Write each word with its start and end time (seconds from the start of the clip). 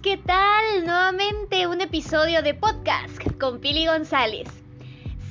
¿qué 0.00 0.16
tal? 0.16 0.86
Nuevamente 0.86 1.66
un 1.66 1.80
episodio 1.80 2.40
de 2.40 2.54
podcast 2.54 3.20
con 3.40 3.58
Pili 3.58 3.86
González. 3.86 4.48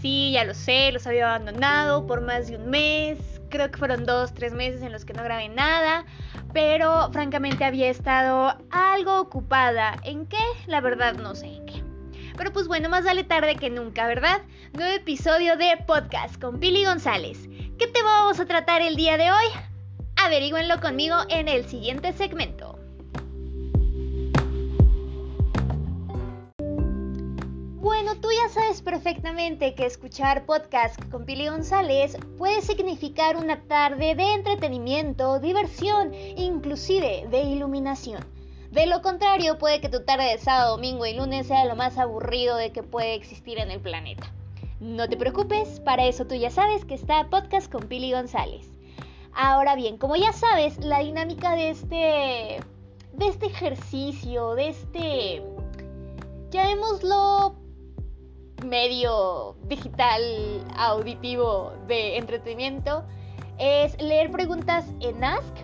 Sí, 0.02 0.34
ya 0.34 0.44
lo 0.44 0.54
sé, 0.54 0.92
los 0.92 1.08
había 1.08 1.34
abandonado 1.34 2.06
por 2.06 2.20
más 2.20 2.50
de 2.50 2.58
un 2.58 2.70
mes, 2.70 3.18
creo 3.50 3.72
que 3.72 3.78
fueron 3.78 4.06
dos, 4.06 4.34
tres 4.34 4.52
meses 4.52 4.82
en 4.82 4.92
los 4.92 5.06
que 5.06 5.14
no 5.14 5.24
grabé 5.24 5.48
nada, 5.48 6.06
pero 6.54 7.10
francamente 7.14 7.64
había 7.64 7.90
estado 7.90 8.58
algo 8.72 9.22
ocupada. 9.22 9.96
¿En 10.04 10.26
qué? 10.26 10.44
La 10.68 10.82
verdad 10.82 11.14
no 11.14 11.34
sé 11.34 11.48
en 11.48 11.66
qué. 11.66 11.84
Pero 12.36 12.52
pues 12.52 12.68
bueno, 12.68 12.90
más 12.90 13.06
vale 13.06 13.24
tarde 13.24 13.56
que 13.56 13.70
nunca, 13.70 14.06
¿verdad? 14.06 14.42
Nuevo 14.74 14.94
episodio 14.94 15.56
de 15.56 15.78
podcast 15.88 16.38
con 16.42 16.60
Pili 16.60 16.84
González. 16.84 17.48
¿Qué 17.80 17.88
te 17.88 18.04
vamos 18.04 18.42
a 18.42 18.46
tratar 18.46 18.82
el 18.82 18.98
día 18.98 19.16
de 19.16 19.32
hoy? 19.32 19.46
Averígüenlo 20.18 20.82
conmigo 20.82 21.16
en 21.30 21.48
el 21.48 21.66
siguiente 21.70 22.12
segmento. 22.12 22.61
Bueno, 27.94 28.16
tú 28.16 28.30
ya 28.32 28.48
sabes 28.48 28.82
perfectamente 28.82 29.76
que 29.76 29.86
escuchar 29.86 30.46
podcast 30.46 30.98
con 31.12 31.26
Pili 31.26 31.50
González 31.50 32.18
puede 32.38 32.62
significar 32.62 33.36
una 33.36 33.64
tarde 33.64 34.16
de 34.16 34.34
entretenimiento, 34.34 35.42
diversión, 35.42 36.14
inclusive 36.14 37.28
de 37.30 37.42
iluminación. 37.42 38.26
De 38.72 38.86
lo 38.86 39.02
contrario, 39.02 39.58
puede 39.58 39.82
que 39.82 39.90
tu 39.90 40.06
tarde 40.06 40.24
de 40.24 40.38
sábado, 40.38 40.78
domingo 40.78 41.06
y 41.06 41.16
lunes 41.16 41.48
sea 41.48 41.66
lo 41.66 41.76
más 41.76 41.98
aburrido 41.98 42.56
de 42.56 42.72
que 42.72 42.82
puede 42.82 43.14
existir 43.14 43.60
en 43.60 43.72
el 43.72 43.82
planeta. 43.82 44.32
No 44.80 45.10
te 45.10 45.18
preocupes, 45.18 45.82
para 45.82 46.06
eso 46.06 46.26
tú 46.26 46.34
ya 46.34 46.50
sabes 46.50 46.86
que 46.86 46.94
está 46.96 47.30
Podcast 47.30 47.70
con 47.70 47.90
Pili 47.90 48.14
González. 48.14 48.70
Ahora 49.34 49.76
bien, 49.76 49.98
como 49.98 50.16
ya 50.16 50.32
sabes, 50.32 50.78
la 50.80 51.00
dinámica 51.00 51.58
de 51.58 51.72
este 51.72 52.64
de 53.12 53.28
este 53.28 53.48
ejercicio, 53.48 54.56
de 54.56 54.70
este 54.70 55.44
llamémoslo 56.52 57.58
medio 58.66 59.56
digital 59.64 60.22
auditivo 60.78 61.74
de 61.88 62.18
entretenimiento 62.18 63.04
es 63.58 64.00
leer 64.02 64.32
preguntas 64.32 64.86
en 65.00 65.24
Ask 65.24 65.56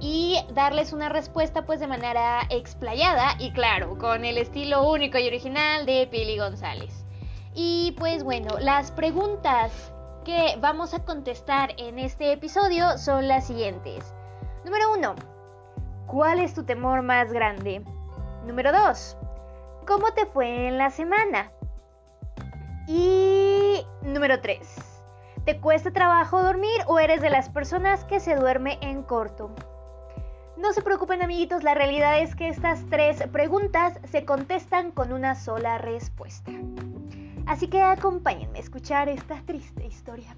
y 0.00 0.38
darles 0.54 0.92
una 0.92 1.08
respuesta 1.08 1.66
pues 1.66 1.80
de 1.80 1.86
manera 1.86 2.42
explayada 2.48 3.34
y 3.38 3.52
claro, 3.52 3.98
con 3.98 4.24
el 4.24 4.38
estilo 4.38 4.90
único 4.90 5.18
y 5.18 5.26
original 5.26 5.84
de 5.84 6.08
Pili 6.10 6.38
González. 6.38 7.04
Y 7.54 7.94
pues 7.98 8.24
bueno, 8.24 8.58
las 8.58 8.90
preguntas 8.92 9.92
que 10.24 10.56
vamos 10.60 10.94
a 10.94 11.04
contestar 11.04 11.74
en 11.76 11.98
este 11.98 12.32
episodio 12.32 12.96
son 12.98 13.28
las 13.28 13.46
siguientes. 13.46 14.14
Número 14.64 14.92
1. 14.92 15.14
¿Cuál 16.06 16.40
es 16.40 16.54
tu 16.54 16.64
temor 16.64 17.02
más 17.02 17.32
grande? 17.32 17.82
Número 18.44 18.72
2. 18.72 19.16
¿Cómo 19.86 20.12
te 20.12 20.26
fue 20.26 20.68
en 20.68 20.78
la 20.78 20.90
semana? 20.90 21.52
Y 22.92 23.86
número 24.02 24.40
3. 24.40 24.58
¿Te 25.44 25.60
cuesta 25.60 25.92
trabajo 25.92 26.42
dormir 26.42 26.80
o 26.88 26.98
eres 26.98 27.20
de 27.20 27.30
las 27.30 27.48
personas 27.48 28.04
que 28.04 28.18
se 28.18 28.34
duerme 28.34 28.78
en 28.80 29.04
corto? 29.04 29.54
No 30.56 30.72
se 30.72 30.82
preocupen 30.82 31.22
amiguitos, 31.22 31.62
la 31.62 31.74
realidad 31.74 32.18
es 32.18 32.34
que 32.34 32.48
estas 32.48 32.84
tres 32.90 33.24
preguntas 33.28 34.00
se 34.10 34.24
contestan 34.24 34.90
con 34.90 35.12
una 35.12 35.36
sola 35.36 35.78
respuesta. 35.78 36.50
Así 37.46 37.68
que 37.68 37.80
acompáñenme 37.80 38.58
a 38.58 38.62
escuchar 38.62 39.08
esta 39.08 39.40
triste 39.46 39.86
historia. 39.86 40.34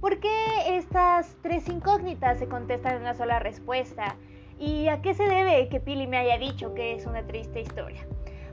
¿Por 0.00 0.18
qué 0.18 0.76
estas 0.76 1.36
tres 1.42 1.68
incógnitas 1.68 2.38
se 2.38 2.48
contestan 2.48 2.96
en 2.96 3.02
una 3.02 3.14
sola 3.14 3.38
respuesta? 3.38 4.16
¿Y 4.58 4.88
a 4.88 5.00
qué 5.00 5.14
se 5.14 5.24
debe 5.24 5.68
que 5.68 5.80
Pili 5.80 6.06
me 6.06 6.18
haya 6.18 6.38
dicho 6.38 6.74
que 6.74 6.94
es 6.94 7.06
una 7.06 7.22
triste 7.22 7.60
historia? 7.60 8.06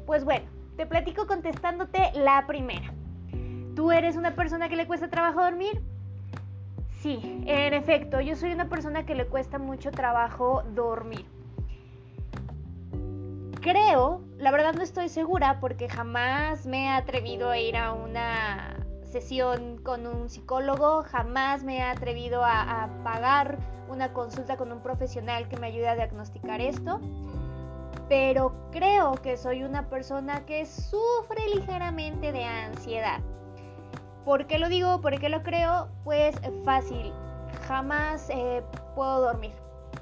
Pues 0.06 0.24
bueno, 0.24 0.46
te 0.78 0.86
platico 0.86 1.28
contestándote 1.28 2.12
la 2.14 2.46
primera. 2.48 2.94
¿Tú 3.76 3.92
eres 3.92 4.16
una 4.16 4.36
persona 4.36 4.70
que 4.70 4.76
le 4.76 4.88
cuesta 4.88 5.10
trabajo 5.10 5.42
dormir? 5.42 5.82
Sí, 7.02 7.44
en 7.46 7.74
efecto, 7.74 8.22
yo 8.22 8.36
soy 8.36 8.54
una 8.54 8.70
persona 8.70 9.06
que 9.06 9.16
le 9.16 9.28
cuesta 9.28 9.60
mucho 9.60 9.92
trabajo 9.92 10.64
dormir. 10.74 11.26
Creo, 13.62 14.22
la 14.38 14.52
verdad 14.52 14.74
no 14.74 14.82
estoy 14.82 15.10
segura 15.10 15.60
porque 15.60 15.90
jamás 15.90 16.66
me 16.66 16.86
he 16.86 16.90
atrevido 16.90 17.50
a 17.50 17.58
ir 17.58 17.76
a 17.76 17.92
una 17.94 18.77
sesión 19.12 19.78
con 19.84 20.06
un 20.06 20.30
psicólogo, 20.30 21.04
jamás 21.04 21.64
me 21.64 21.78
he 21.78 21.82
atrevido 21.82 22.44
a, 22.44 22.90
pagar 23.04 23.58
una 23.90 24.14
consulta 24.14 24.58
con 24.58 24.72
un 24.72 24.82
profesional 24.82 25.48
que 25.48 25.58
me 25.58 25.68
ayude 25.68 25.88
a 25.88 25.96
diagnosticar 25.96 26.60
esto 26.62 27.00
pero 28.10 28.54
creo 28.72 29.16
que 29.16 29.38
soy 29.38 29.64
una 29.64 29.90
persona 29.90 30.46
que 30.46 30.66
sufre 30.66 31.48
ligeramente 31.54 32.32
de 32.32 32.46
ansiedad. 32.46 33.20
¿Por 34.24 34.48
qué 34.48 34.60
lo 34.60 34.70
digo? 34.70 35.02
¿Por 35.02 35.20
qué 35.20 35.30
lo 35.30 35.44
creo? 35.44 35.90
Pues 36.04 36.36
fácil, 36.64 37.12
jamás 37.68 38.30
eh, 38.30 38.64
puedo 38.96 39.22
dormir. 39.22 39.54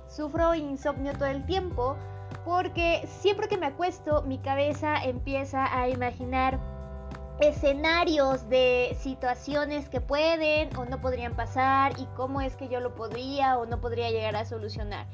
Sufro 0.08 0.54
insomnio 0.56 1.14
todo 1.14 1.26
el 1.26 1.46
tiempo 1.46 1.96
porque 2.44 3.08
siempre 3.08 3.48
que 3.48 3.58
me 3.58 3.68
acuesto 3.68 4.22
mi 4.22 4.38
cabeza 4.38 5.04
empieza 5.04 5.66
a 5.76 5.90
imaginar 5.90 6.60
escenarios 7.40 8.50
de 8.50 8.96
situaciones 9.00 9.90
que 9.90 10.02
pueden 10.02 10.76
o 10.78 10.86
no 10.86 11.02
podrían 11.02 11.36
pasar 11.36 11.94
y 12.00 12.06
cómo 12.16 12.42
es 12.42 12.56
que 12.56 12.70
yo 12.70 12.80
lo 12.80 12.96
podría 12.96 13.58
o 13.58 13.66
no 13.66 13.82
podría 13.82 14.10
llegar 14.10 14.36
a 14.36 14.46
solucionar. 14.46 15.06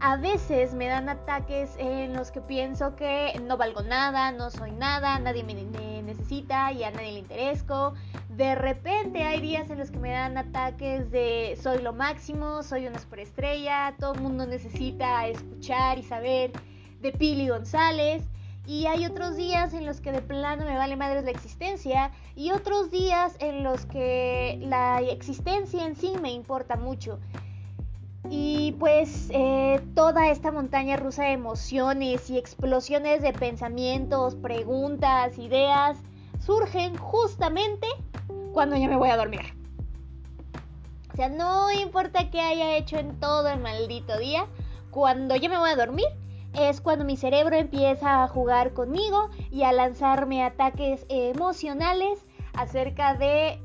A 0.00 0.16
veces 0.16 0.74
me 0.74 0.86
dan 0.86 1.08
ataques 1.08 1.74
en 1.76 2.12
los 2.12 2.30
que 2.30 2.40
pienso 2.40 2.94
que 2.94 3.32
no 3.44 3.56
valgo 3.56 3.82
nada, 3.82 4.30
no 4.30 4.48
soy 4.50 4.70
nada, 4.70 5.18
nadie 5.18 5.42
me 5.42 5.54
necesita 5.54 6.70
y 6.70 6.84
a 6.84 6.92
nadie 6.92 7.12
le 7.12 7.18
interesco, 7.18 7.94
de 8.28 8.54
repente 8.54 9.24
hay 9.24 9.40
días 9.40 9.68
en 9.70 9.78
los 9.78 9.90
que 9.90 9.98
me 9.98 10.12
dan 10.12 10.38
ataques 10.38 11.10
de 11.10 11.58
soy 11.60 11.82
lo 11.82 11.92
máximo, 11.92 12.62
soy 12.62 12.86
una 12.86 13.00
superestrella, 13.00 13.96
todo 13.98 14.14
el 14.14 14.20
mundo 14.20 14.46
necesita 14.46 15.26
escuchar 15.26 15.98
y 15.98 16.04
saber 16.04 16.52
de 17.00 17.10
Pili 17.10 17.48
González. 17.48 18.22
Y 18.68 18.84
hay 18.84 19.06
otros 19.06 19.34
días 19.34 19.72
en 19.72 19.86
los 19.86 20.02
que 20.02 20.12
de 20.12 20.20
plano 20.20 20.66
me 20.66 20.76
vale 20.76 20.94
madres 20.94 21.24
la 21.24 21.30
existencia 21.30 22.10
y 22.36 22.50
otros 22.50 22.90
días 22.90 23.34
en 23.38 23.64
los 23.64 23.86
que 23.86 24.58
la 24.60 25.00
existencia 25.00 25.86
en 25.86 25.96
sí 25.96 26.12
me 26.20 26.32
importa 26.32 26.76
mucho. 26.76 27.18
Y 28.28 28.72
pues 28.78 29.30
eh, 29.30 29.80
toda 29.94 30.28
esta 30.28 30.52
montaña 30.52 30.98
rusa 30.98 31.22
de 31.22 31.32
emociones 31.32 32.28
y 32.28 32.36
explosiones 32.36 33.22
de 33.22 33.32
pensamientos, 33.32 34.34
preguntas, 34.34 35.38
ideas, 35.38 35.96
surgen 36.44 36.94
justamente 36.98 37.86
cuando 38.52 38.76
ya 38.76 38.86
me 38.86 38.96
voy 38.96 39.08
a 39.08 39.16
dormir. 39.16 39.54
O 41.10 41.16
sea, 41.16 41.30
no 41.30 41.72
importa 41.72 42.30
qué 42.30 42.42
haya 42.42 42.76
hecho 42.76 42.98
en 42.98 43.18
todo 43.18 43.48
el 43.48 43.60
maldito 43.60 44.18
día, 44.18 44.44
cuando 44.90 45.36
yo 45.36 45.48
me 45.48 45.56
voy 45.56 45.70
a 45.70 45.76
dormir 45.76 46.08
es 46.58 46.80
cuando 46.80 47.04
mi 47.04 47.16
cerebro 47.16 47.56
empieza 47.56 48.22
a 48.22 48.28
jugar 48.28 48.72
conmigo 48.72 49.30
y 49.50 49.62
a 49.62 49.72
lanzarme 49.72 50.42
ataques 50.42 51.06
emocionales 51.08 52.26
acerca 52.52 53.14
de 53.14 53.60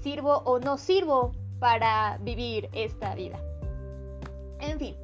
sirvo 0.00 0.38
o 0.44 0.58
no 0.58 0.76
sirvo 0.76 1.32
para 1.60 2.18
vivir 2.18 2.68
esta 2.72 3.14
vida. 3.14 3.38
En 4.60 4.78
fin. 4.78 4.96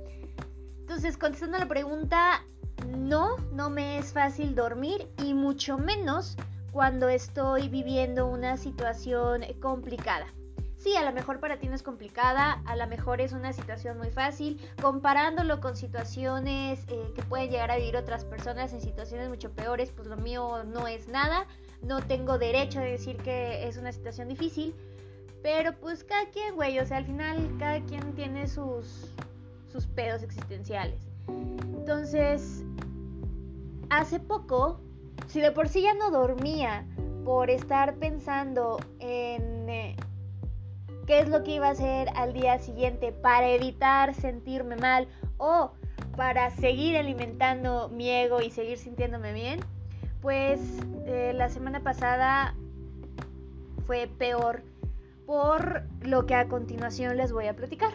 Entonces, 0.80 1.16
contestando 1.16 1.58
la 1.58 1.68
pregunta, 1.68 2.44
no, 2.88 3.36
no 3.52 3.70
me 3.70 3.98
es 3.98 4.12
fácil 4.12 4.54
dormir 4.54 5.08
y 5.22 5.34
mucho 5.34 5.78
menos 5.78 6.36
cuando 6.72 7.08
estoy 7.08 7.68
viviendo 7.68 8.26
una 8.26 8.56
situación 8.56 9.44
complicada. 9.60 10.26
Sí, 10.82 10.96
a 10.96 11.04
lo 11.04 11.12
mejor 11.12 11.38
para 11.38 11.60
ti 11.60 11.68
no 11.68 11.76
es 11.76 11.82
complicada, 11.84 12.60
a 12.64 12.74
lo 12.74 12.88
mejor 12.88 13.20
es 13.20 13.32
una 13.32 13.52
situación 13.52 13.98
muy 13.98 14.10
fácil, 14.10 14.60
comparándolo 14.80 15.60
con 15.60 15.76
situaciones 15.76 16.84
eh, 16.88 17.12
que 17.14 17.22
pueden 17.22 17.50
llegar 17.50 17.70
a 17.70 17.76
vivir 17.76 17.96
otras 17.96 18.24
personas 18.24 18.72
en 18.72 18.80
situaciones 18.80 19.28
mucho 19.28 19.52
peores, 19.52 19.92
pues 19.92 20.08
lo 20.08 20.16
mío 20.16 20.64
no 20.64 20.88
es 20.88 21.06
nada, 21.06 21.46
no 21.82 22.00
tengo 22.00 22.36
derecho 22.36 22.80
a 22.80 22.82
decir 22.82 23.16
que 23.18 23.68
es 23.68 23.76
una 23.76 23.92
situación 23.92 24.26
difícil, 24.26 24.74
pero 25.40 25.72
pues 25.78 26.02
cada 26.02 26.26
quien, 26.30 26.56
güey, 26.56 26.80
o 26.80 26.84
sea, 26.84 26.96
al 26.96 27.06
final 27.06 27.56
cada 27.60 27.80
quien 27.82 28.12
tiene 28.14 28.48
sus, 28.48 29.08
sus 29.70 29.86
pedos 29.86 30.24
existenciales. 30.24 31.00
Entonces, 31.28 32.64
hace 33.88 34.18
poco 34.18 34.80
si 35.28 35.40
de 35.40 35.52
por 35.52 35.68
sí 35.68 35.82
ya 35.82 35.94
no 35.94 36.10
dormía 36.10 36.84
por 37.24 37.50
estar 37.50 37.94
pensando 37.96 38.80
en 38.98 39.68
eh, 39.68 39.91
qué 41.06 41.20
es 41.20 41.28
lo 41.28 41.42
que 41.42 41.52
iba 41.52 41.68
a 41.68 41.72
hacer 41.72 42.08
al 42.14 42.32
día 42.32 42.58
siguiente 42.58 43.12
para 43.12 43.48
evitar 43.48 44.14
sentirme 44.14 44.76
mal 44.76 45.08
o 45.38 45.72
para 46.16 46.50
seguir 46.50 46.96
alimentando 46.96 47.88
mi 47.88 48.10
ego 48.10 48.40
y 48.42 48.50
seguir 48.50 48.78
sintiéndome 48.78 49.32
bien, 49.32 49.60
pues 50.20 50.60
eh, 51.06 51.32
la 51.34 51.48
semana 51.48 51.80
pasada 51.80 52.54
fue 53.86 54.06
peor 54.18 54.62
por 55.26 55.84
lo 56.00 56.26
que 56.26 56.34
a 56.34 56.48
continuación 56.48 57.16
les 57.16 57.32
voy 57.32 57.46
a 57.46 57.56
platicar. 57.56 57.92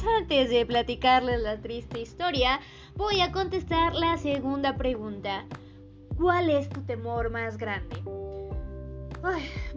Antes 0.00 0.48
de 0.50 0.64
platicarles 0.64 1.40
la 1.40 1.60
triste 1.60 2.00
historia, 2.00 2.60
voy 2.96 3.20
a 3.20 3.30
contestar 3.30 3.94
la 3.94 4.16
segunda 4.16 4.76
pregunta. 4.76 5.44
¿Cuál 6.16 6.50
es 6.50 6.68
tu 6.68 6.80
temor 6.82 7.30
más 7.30 7.58
grande? 7.58 7.96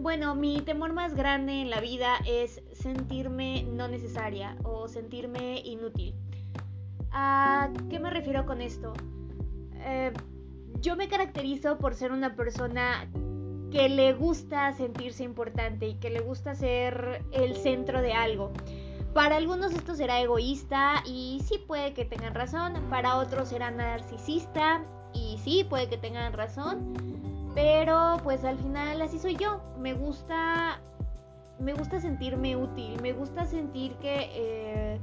bueno, 0.00 0.34
mi 0.34 0.60
temor 0.62 0.92
más 0.92 1.14
grande 1.14 1.60
en 1.60 1.70
la 1.70 1.80
vida 1.80 2.16
es 2.26 2.62
sentirme 2.72 3.62
no 3.62 3.88
necesaria 3.88 4.56
o 4.64 4.88
sentirme 4.88 5.60
inútil. 5.64 6.14
¿A 7.12 7.70
qué 7.90 8.00
me 8.00 8.10
refiero 8.10 8.44
con 8.44 8.60
esto? 8.60 8.92
Eh, 9.74 10.12
yo 10.80 10.96
me 10.96 11.08
caracterizo 11.08 11.78
por 11.78 11.94
ser 11.94 12.10
una 12.10 12.34
persona 12.34 13.08
que 13.70 13.88
le 13.88 14.14
gusta 14.14 14.72
sentirse 14.72 15.22
importante 15.22 15.86
y 15.86 15.94
que 15.94 16.10
le 16.10 16.20
gusta 16.20 16.54
ser 16.54 17.24
el 17.32 17.56
centro 17.56 18.02
de 18.02 18.14
algo. 18.14 18.52
Para 19.16 19.36
algunos 19.36 19.72
esto 19.72 19.94
será 19.94 20.20
egoísta 20.20 21.02
y 21.06 21.40
sí 21.42 21.56
puede 21.66 21.94
que 21.94 22.04
tengan 22.04 22.34
razón, 22.34 22.74
para 22.90 23.16
otros 23.16 23.48
será 23.48 23.70
narcisista 23.70 24.84
y 25.14 25.38
sí 25.38 25.64
puede 25.64 25.88
que 25.88 25.96
tengan 25.96 26.34
razón, 26.34 26.92
pero 27.54 28.18
pues 28.22 28.44
al 28.44 28.58
final 28.58 29.00
así 29.00 29.18
soy 29.18 29.36
yo. 29.36 29.62
Me 29.78 29.94
gusta 29.94 30.82
me 31.58 31.72
gusta 31.72 31.98
sentirme 31.98 32.56
útil, 32.56 33.00
me 33.00 33.14
gusta 33.14 33.46
sentir 33.46 33.94
que 34.02 34.28
eh, 34.34 35.00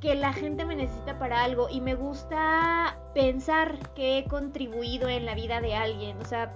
que 0.00 0.16
la 0.16 0.32
gente 0.32 0.64
me 0.64 0.74
necesita 0.74 1.20
para 1.20 1.44
algo 1.44 1.68
y 1.70 1.80
me 1.80 1.94
gusta 1.94 2.98
pensar 3.14 3.78
que 3.94 4.18
he 4.18 4.24
contribuido 4.24 5.08
en 5.08 5.24
la 5.24 5.36
vida 5.36 5.60
de 5.60 5.76
alguien. 5.76 6.18
O 6.20 6.24
sea, 6.24 6.52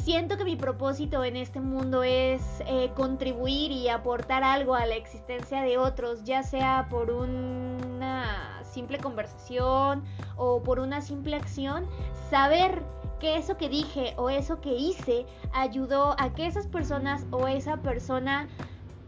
siento 0.00 0.36
que 0.36 0.44
mi 0.44 0.56
propósito 0.56 1.24
en 1.24 1.36
este 1.36 1.60
mundo 1.60 2.02
es 2.02 2.42
eh, 2.66 2.90
contribuir 2.96 3.70
y 3.70 3.88
aportar 3.88 4.42
algo 4.42 4.74
a 4.74 4.86
la 4.86 4.96
existencia 4.96 5.62
de 5.62 5.78
otros, 5.78 6.24
ya 6.24 6.42
sea 6.42 6.86
por 6.90 7.10
una 7.10 8.60
simple 8.64 8.98
conversación 8.98 10.02
o 10.36 10.62
por 10.62 10.80
una 10.80 11.00
simple 11.00 11.36
acción, 11.36 11.86
saber 12.30 12.82
que 13.18 13.36
eso 13.36 13.56
que 13.56 13.68
dije 13.68 14.14
o 14.16 14.30
eso 14.30 14.60
que 14.60 14.74
hice 14.74 15.26
ayudó 15.52 16.16
a 16.18 16.32
que 16.34 16.46
esas 16.46 16.66
personas 16.66 17.26
o 17.30 17.46
esa 17.46 17.76
persona 17.78 18.48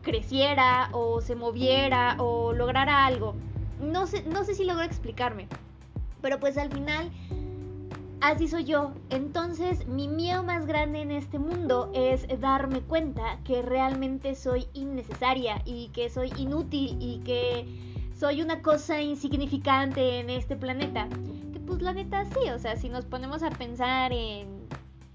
creciera 0.02 0.90
o 0.92 1.20
se 1.20 1.34
moviera 1.34 2.16
o 2.18 2.52
lograra 2.52 3.06
algo. 3.06 3.34
No 3.80 4.06
sé, 4.06 4.22
no 4.24 4.44
sé 4.44 4.54
si 4.54 4.64
logro 4.64 4.84
explicarme, 4.84 5.48
pero 6.20 6.38
pues 6.38 6.58
al 6.58 6.70
final 6.70 7.10
así 8.22 8.48
soy 8.48 8.64
yo. 8.64 8.92
Entonces 9.10 9.86
mi 9.86 10.08
miedo 10.08 10.42
más 10.42 10.66
grande 10.66 11.02
en 11.02 11.10
este 11.10 11.38
mundo 11.38 11.90
es 11.94 12.26
darme 12.40 12.80
cuenta 12.80 13.38
que 13.44 13.60
realmente 13.60 14.34
soy 14.34 14.66
innecesaria 14.72 15.60
y 15.66 15.88
que 15.88 16.08
soy 16.08 16.32
inútil 16.38 16.96
y 17.00 17.18
que 17.24 17.66
soy 18.16 18.40
una 18.40 18.62
cosa 18.62 19.02
insignificante 19.02 20.20
en 20.20 20.30
este 20.30 20.56
planeta. 20.56 21.08
Que 21.52 21.60
pues 21.60 21.82
la 21.82 21.92
neta 21.92 22.24
sí, 22.24 22.48
o 22.50 22.58
sea, 22.58 22.76
si 22.76 22.88
nos 22.88 23.04
ponemos 23.04 23.42
a 23.42 23.50
pensar 23.50 24.12
en 24.12 24.62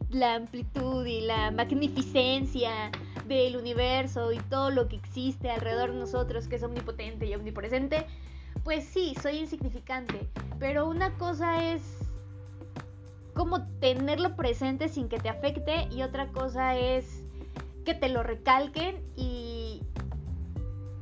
la 0.09 0.36
amplitud 0.36 1.06
y 1.06 1.21
la 1.21 1.51
magnificencia 1.51 2.92
del 3.27 3.57
universo 3.57 4.31
y 4.31 4.39
todo 4.50 4.69
lo 4.69 4.88
que 4.88 4.98
existe 4.98 5.50
alrededor 5.50 5.94
de 5.94 6.00
nosotros, 6.00 6.48
que 6.48 6.57
es 6.57 6.63
omnipotente 6.63 7.25
y 7.25 7.36
omnipresente, 7.36 8.06
pues 8.63 8.86
sí, 8.86 9.15
soy 9.21 9.38
insignificante. 9.38 10.27
Pero 10.59 10.88
una 10.88 11.13
cosa 11.18 11.74
es 11.74 12.06
como 13.37 13.67
tenerlo 13.79 14.35
presente 14.35 14.89
sin 14.89 15.07
que 15.07 15.19
te 15.19 15.29
afecte 15.29 15.87
y 15.91 16.01
otra 16.01 16.27
cosa 16.31 16.75
es 16.75 17.23
que 17.85 17.93
te 17.93 18.09
lo 18.09 18.23
recalquen 18.23 19.01
y, 19.15 19.83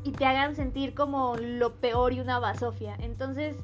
y 0.03 0.11
te 0.11 0.25
hagan 0.25 0.53
sentir 0.55 0.93
como 0.93 1.37
lo 1.37 1.75
peor 1.75 2.11
y 2.13 2.19
una 2.19 2.37
basofia. 2.39 2.95
Entonces, 2.99 3.55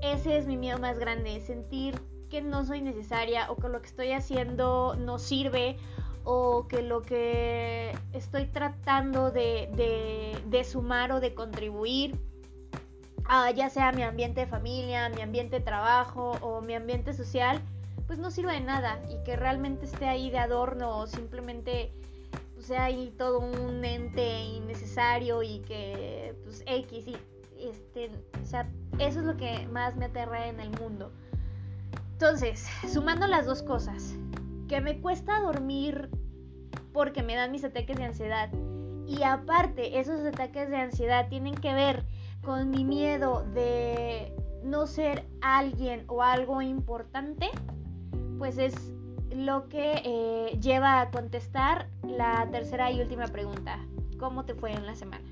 ese 0.00 0.38
es 0.38 0.46
mi 0.46 0.56
miedo 0.56 0.78
más 0.78 0.98
grande, 0.98 1.40
sentir 1.40 2.00
que 2.30 2.40
no 2.40 2.64
soy 2.64 2.80
necesaria 2.82 3.50
o 3.50 3.56
que 3.56 3.68
lo 3.68 3.80
que 3.82 3.88
estoy 3.88 4.12
haciendo 4.12 4.94
no 4.96 5.18
sirve 5.18 5.76
o 6.22 6.68
que 6.68 6.82
lo 6.82 7.02
que 7.02 7.92
estoy 8.12 8.46
tratando 8.46 9.30
de, 9.30 10.40
de, 10.46 10.64
sumar 10.64 11.12
o 11.12 11.20
de 11.20 11.34
contribuir, 11.34 12.16
a, 13.26 13.50
ya 13.50 13.68
sea 13.70 13.92
mi 13.92 14.02
ambiente 14.02 14.40
de 14.40 14.46
familia, 14.46 15.08
mi 15.10 15.20
ambiente 15.20 15.58
de 15.58 15.64
trabajo 15.64 16.32
o 16.40 16.60
mi 16.62 16.74
ambiente 16.74 17.12
social, 17.12 17.60
pues 18.06 18.18
no 18.18 18.30
sirve 18.30 18.52
de 18.52 18.60
nada 18.60 19.00
y 19.10 19.22
que 19.24 19.36
realmente 19.36 19.86
esté 19.86 20.06
ahí 20.06 20.30
de 20.30 20.38
adorno 20.38 20.98
o 20.98 21.06
simplemente 21.06 21.92
pues, 22.54 22.66
sea 22.66 22.84
ahí 22.84 23.14
todo 23.16 23.40
un 23.40 23.84
ente 23.84 24.44
innecesario 24.44 25.42
y 25.42 25.60
que 25.60 26.34
pues 26.44 26.62
X 26.66 27.08
y 27.08 27.16
este, 27.58 28.10
o 28.42 28.46
sea, 28.46 28.68
eso 28.98 29.20
es 29.20 29.26
lo 29.26 29.36
que 29.36 29.66
más 29.68 29.96
me 29.96 30.06
aterra 30.06 30.48
en 30.48 30.60
el 30.60 30.70
mundo. 30.78 31.10
Entonces, 32.12 32.66
sumando 32.92 33.26
las 33.26 33.46
dos 33.46 33.62
cosas, 33.62 34.14
que 34.68 34.80
me 34.80 35.00
cuesta 35.00 35.40
dormir 35.40 36.10
porque 36.92 37.22
me 37.22 37.34
dan 37.34 37.52
mis 37.52 37.64
ataques 37.64 37.96
de 37.96 38.04
ansiedad. 38.04 38.50
Y 39.06 39.22
aparte, 39.22 39.98
esos 39.98 40.24
ataques 40.24 40.70
de 40.70 40.76
ansiedad 40.76 41.28
tienen 41.28 41.54
que 41.54 41.74
ver 41.74 42.04
con 42.42 42.70
mi 42.70 42.84
miedo 42.84 43.44
de 43.54 44.32
no 44.62 44.86
ser 44.86 45.26
alguien 45.42 46.04
o 46.08 46.22
algo 46.22 46.62
importante, 46.62 47.50
pues 48.38 48.58
es 48.58 48.74
lo 49.34 49.68
que 49.68 50.02
eh, 50.04 50.58
lleva 50.60 51.00
a 51.00 51.10
contestar 51.10 51.88
la 52.02 52.48
tercera 52.50 52.90
y 52.90 53.00
última 53.00 53.26
pregunta. 53.28 53.78
¿Cómo 54.18 54.44
te 54.44 54.54
fue 54.54 54.72
en 54.72 54.86
la 54.86 54.94
semana? 54.94 55.24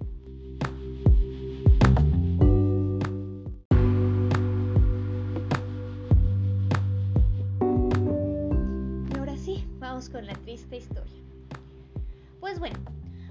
con 10.10 10.26
la 10.26 10.34
triste 10.34 10.76
historia. 10.76 11.20
Pues 12.40 12.58
bueno, 12.58 12.78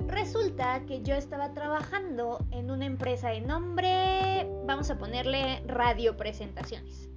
resulta 0.08 0.82
que 0.86 1.02
yo 1.02 1.16
estaba 1.16 1.54
trabajando 1.54 2.46
en 2.52 2.72
una 2.72 2.86
empresa 2.86 3.30
de 3.30 3.42
nombre, 3.42 4.48
vamos 4.66 4.90
a 4.90 4.98
ponerle 4.98 5.64
Radio 5.68 6.16
Presentaciones. 6.16 7.10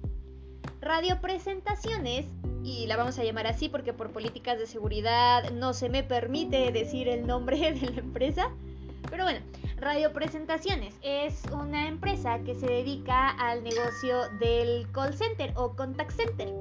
Radio 0.81 1.21
Presentaciones, 1.21 2.25
y 2.65 2.87
la 2.87 2.97
vamos 2.97 3.19
a 3.19 3.23
llamar 3.23 3.45
así 3.45 3.69
porque 3.69 3.93
por 3.93 4.11
políticas 4.11 4.57
de 4.57 4.65
seguridad 4.65 5.51
no 5.51 5.73
se 5.73 5.87
me 5.87 6.03
permite 6.03 6.71
decir 6.71 7.07
el 7.07 7.27
nombre 7.27 7.57
de 7.79 7.91
la 7.91 7.99
empresa, 7.99 8.49
pero 9.11 9.23
bueno, 9.23 9.39
Radio 9.77 10.11
Presentaciones 10.11 10.95
es 11.03 11.43
una 11.53 11.87
empresa 11.87 12.39
que 12.39 12.55
se 12.55 12.65
dedica 12.65 13.29
al 13.29 13.63
negocio 13.63 14.29
del 14.39 14.91
call 14.91 15.13
center 15.13 15.53
o 15.55 15.75
contact 15.75 16.11
center. 16.11 16.51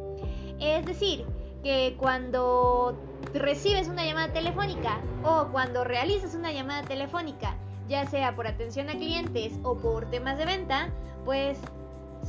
Es 0.60 0.84
decir, 0.84 1.24
que 1.62 1.96
cuando 1.98 2.98
recibes 3.32 3.88
una 3.88 4.04
llamada 4.04 4.30
telefónica 4.30 5.00
o 5.24 5.48
cuando 5.52 5.84
realizas 5.84 6.34
una 6.34 6.52
llamada 6.52 6.82
telefónica, 6.82 7.56
ya 7.88 8.06
sea 8.06 8.36
por 8.36 8.46
atención 8.46 8.90
a 8.90 8.92
clientes 8.92 9.54
o 9.62 9.76
por 9.78 10.10
temas 10.10 10.36
de 10.36 10.44
venta, 10.44 10.90
pues 11.24 11.58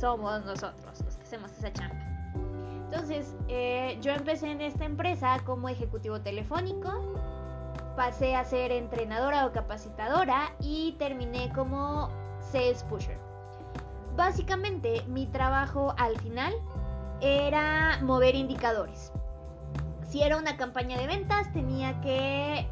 somos 0.00 0.44
nosotros 0.46 1.00
los 1.04 1.16
que 1.16 1.22
hacemos 1.22 1.52
esa 1.52 1.70
chamba. 1.72 2.05
Entonces, 2.86 3.34
eh, 3.48 3.98
yo 4.00 4.12
empecé 4.12 4.50
en 4.50 4.60
esta 4.60 4.84
empresa 4.84 5.40
como 5.44 5.68
ejecutivo 5.68 6.20
telefónico, 6.20 6.90
pasé 7.96 8.34
a 8.34 8.44
ser 8.44 8.72
entrenadora 8.72 9.46
o 9.46 9.52
capacitadora 9.52 10.52
y 10.60 10.92
terminé 10.98 11.52
como 11.54 12.08
sales 12.40 12.84
pusher. 12.84 13.18
Básicamente, 14.16 15.02
mi 15.08 15.26
trabajo 15.26 15.94
al 15.98 16.18
final 16.20 16.54
era 17.20 17.98
mover 18.02 18.34
indicadores 18.34 19.12
si 20.16 20.22
era 20.22 20.36
una 20.38 20.56
campaña 20.56 20.98
de 20.98 21.06
ventas, 21.06 21.52
tenía 21.52 22.00
que 22.00 22.66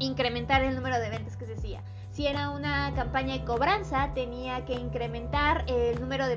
incrementar 0.00 0.62
el 0.64 0.74
número 0.74 0.98
de 0.98 1.10
ventas 1.10 1.36
que 1.36 1.46
se 1.46 1.54
hacía. 1.54 1.82
Si 2.14 2.28
era 2.28 2.50
una 2.50 2.94
campaña 2.94 3.36
de 3.36 3.44
cobranza, 3.44 4.12
tenía 4.14 4.64
que 4.64 4.74
incrementar 4.74 5.64
el 5.66 6.00
número 6.00 6.28
de 6.28 6.36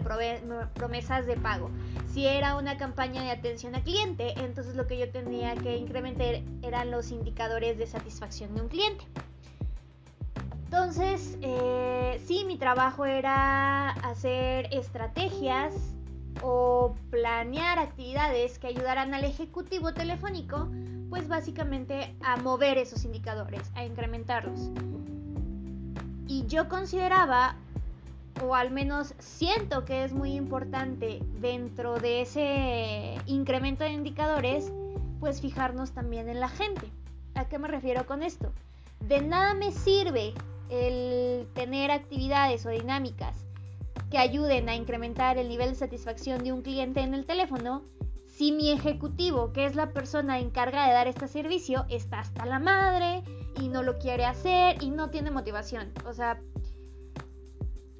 promesas 0.74 1.28
de 1.28 1.38
pago. 1.38 1.70
Si 2.12 2.26
era 2.26 2.56
una 2.56 2.78
campaña 2.78 3.22
de 3.22 3.30
atención 3.30 3.76
al 3.76 3.84
cliente, 3.84 4.34
entonces 4.40 4.76
lo 4.76 4.88
que 4.88 4.98
yo 4.98 5.12
tenía 5.12 5.54
que 5.54 5.78
incrementar 5.78 6.42
eran 6.64 6.90
los 6.90 7.12
indicadores 7.12 7.78
de 7.78 7.86
satisfacción 7.86 8.56
de 8.56 8.62
un 8.62 8.70
cliente. 8.70 9.06
Entonces, 10.66 11.38
eh, 11.44 12.20
sí, 12.26 12.44
mi 12.44 12.58
trabajo 12.58 13.06
era 13.06 13.92
hacer 13.92 14.70
estrategias 14.72 15.76
o 16.42 16.96
planear 17.12 17.78
actividades 17.78 18.58
que 18.58 18.66
ayudaran 18.66 19.14
al 19.14 19.26
ejecutivo 19.26 19.94
telefónico, 19.94 20.70
pues 21.12 21.28
básicamente 21.28 22.16
a 22.24 22.36
mover 22.38 22.80
esos 22.80 23.06
indicadores, 23.06 23.62
a 23.76 23.86
incrementarlos. 23.86 24.72
Y 26.28 26.46
yo 26.48 26.68
consideraba, 26.68 27.56
o 28.44 28.54
al 28.54 28.72
menos 28.72 29.14
siento 29.20 29.86
que 29.86 30.04
es 30.04 30.14
muy 30.14 30.34
importante 30.34 31.20
dentro 31.40 32.00
de 32.00 32.22
ese 32.22 33.16
incremento 33.26 33.84
de 33.84 33.92
indicadores, 33.92 34.72
pues 35.20 35.42
fijarnos 35.42 35.92
también 35.92 36.30
en 36.30 36.40
la 36.40 36.50
gente. 36.50 36.92
¿A 37.36 37.46
qué 37.46 37.58
me 37.60 37.68
refiero 37.68 38.06
con 38.06 38.24
esto? 38.24 38.52
De 39.00 39.22
nada 39.22 39.54
me 39.54 39.72
sirve 39.72 40.34
el 40.70 41.48
tener 41.54 41.92
actividades 41.92 42.66
o 42.66 42.70
dinámicas 42.70 43.46
que 44.12 44.18
ayuden 44.18 44.70
a 44.70 44.76
incrementar 44.76 45.38
el 45.38 45.50
nivel 45.50 45.70
de 45.70 45.76
satisfacción 45.76 46.44
de 46.44 46.52
un 46.52 46.62
cliente 46.62 47.02
en 47.02 47.14
el 47.14 47.26
teléfono 47.26 47.84
si 48.38 48.52
mi 48.52 48.70
ejecutivo, 48.70 49.52
que 49.52 49.66
es 49.66 49.76
la 49.76 49.94
persona 49.94 50.38
encargada 50.38 50.88
de 50.88 50.94
dar 50.94 51.08
este 51.08 51.28
servicio, 51.28 51.88
está 51.90 52.20
hasta 52.20 52.46
la 52.46 52.60
madre 52.60 53.24
y 53.60 53.68
no 53.68 53.84
lo 53.84 53.98
quiere 53.98 54.26
hacer 54.26 54.82
y 54.82 54.90
no 54.90 55.10
tiene 55.10 55.32
motivación. 55.32 55.92
O 56.06 56.14
sea, 56.14 56.40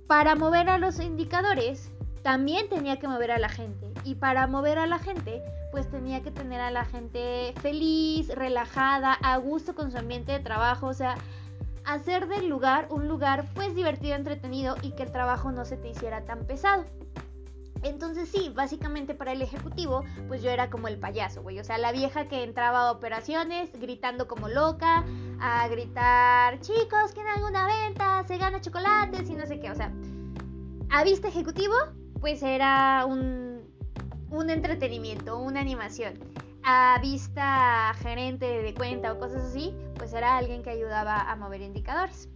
para 0.08 0.36
mover 0.36 0.70
a 0.70 0.78
los 0.78 1.00
indicadores, 1.00 1.92
también 2.24 2.70
tenía 2.70 3.00
que 3.00 3.08
mover 3.08 3.32
a 3.32 3.40
la 3.40 3.50
gente. 3.50 3.92
Y 4.04 4.16
para 4.16 4.48
mover 4.48 4.80
a 4.80 4.88
la 4.88 5.00
gente, 5.00 5.42
pues 5.72 5.90
tenía 5.90 6.22
que 6.24 6.32
tener 6.32 6.62
a 6.62 6.72
la 6.72 6.86
gente 6.86 7.54
feliz, 7.62 8.30
relajada, 8.30 9.14
a 9.14 9.38
gusto 9.38 9.76
con 9.76 9.92
su 9.92 9.98
ambiente 9.98 10.32
de 10.32 10.40
trabajo. 10.40 10.88
O 10.88 10.94
sea, 10.94 11.16
hacer 11.86 12.28
del 12.28 12.48
lugar 12.48 12.88
un 12.90 13.08
lugar 13.08 13.46
pues 13.54 13.76
divertido, 13.76 14.16
entretenido 14.16 14.76
y 14.82 14.92
que 14.92 15.04
el 15.04 15.12
trabajo 15.12 15.52
no 15.52 15.66
se 15.66 15.78
te 15.78 15.90
hiciera 15.90 16.26
tan 16.26 16.46
pesado. 16.46 16.86
Entonces 17.84 18.30
sí, 18.30 18.52
básicamente 18.54 19.14
para 19.14 19.32
el 19.32 19.42
ejecutivo, 19.42 20.04
pues 20.28 20.42
yo 20.42 20.50
era 20.50 20.70
como 20.70 20.88
el 20.88 20.98
payaso, 20.98 21.42
güey. 21.42 21.60
O 21.60 21.64
sea, 21.64 21.78
la 21.78 21.92
vieja 21.92 22.28
que 22.28 22.44
entraba 22.44 22.88
a 22.88 22.92
operaciones 22.92 23.70
gritando 23.80 24.28
como 24.28 24.48
loca, 24.48 25.06
a 25.40 25.68
gritar, 25.68 26.60
chicos, 26.62 27.12
¿quién 27.14 27.28
alguna 27.28 27.68
venta? 27.68 28.24
Se 28.28 28.38
gana 28.38 28.62
chocolates 28.62 29.30
y 29.30 29.36
no 29.36 29.46
sé 29.46 29.60
qué. 29.60 29.72
O 29.72 29.76
sea, 29.76 29.92
a 30.90 31.04
vista 31.04 31.28
ejecutivo, 31.28 31.76
pues 32.20 32.42
era 32.44 33.06
un, 33.06 33.62
un 34.30 34.50
entretenimiento, 34.50 35.38
una 35.38 35.62
animación. 35.62 36.14
A 36.64 37.00
vista 37.02 37.94
gerente 38.00 38.46
de 38.46 38.74
cuenta 38.74 39.14
o 39.14 39.20
cosas 39.20 39.44
así, 39.44 39.74
pues 39.96 40.14
era 40.14 40.38
alguien 40.38 40.64
que 40.64 40.70
ayudaba 40.70 41.22
a 41.22 41.36
mover 41.36 41.62
indicadores. 41.62 42.28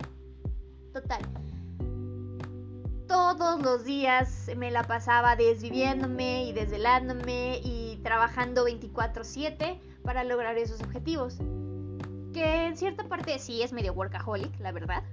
Total 0.93 1.21
todos 3.11 3.61
los 3.61 3.83
días 3.83 4.49
me 4.55 4.71
la 4.71 4.83
pasaba 4.83 5.35
desviviéndome 5.35 6.45
y 6.45 6.53
desvelándome 6.53 7.59
y 7.61 7.99
trabajando 8.03 8.63
24/7 8.63 9.81
para 10.01 10.23
lograr 10.23 10.57
esos 10.57 10.79
objetivos. 10.79 11.35
Que 12.33 12.67
en 12.67 12.77
cierta 12.77 13.03
parte 13.03 13.37
sí 13.37 13.63
es 13.63 13.73
medio 13.73 13.91
workaholic, 13.91 14.57
la 14.61 14.71
verdad. 14.71 15.03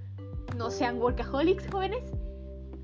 No 0.55 0.71
sean 0.71 1.01
workaholics, 1.01 1.69
jóvenes. 1.69 2.01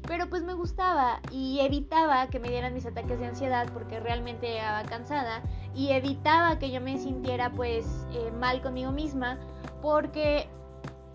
Pero 0.06 0.28
pues 0.30 0.44
me 0.44 0.54
gustaba 0.54 1.22
y 1.32 1.62
evitaba 1.62 2.28
que 2.28 2.42
me 2.42 2.50
dieran 2.50 2.74
mis 2.74 2.86
ataques 2.86 3.18
de 3.18 3.28
ansiedad 3.28 3.70
porque 3.72 4.02
realmente 4.02 4.58
estaba 4.58 4.84
cansada 4.84 5.44
y 5.74 5.92
evitaba 5.92 6.60
que 6.60 6.72
yo 6.72 6.82
me 6.82 6.98
sintiera 6.98 7.54
pues 7.54 7.86
eh, 8.12 8.32
mal 8.38 8.62
conmigo 8.62 8.92
misma 8.92 9.40
porque 9.82 10.50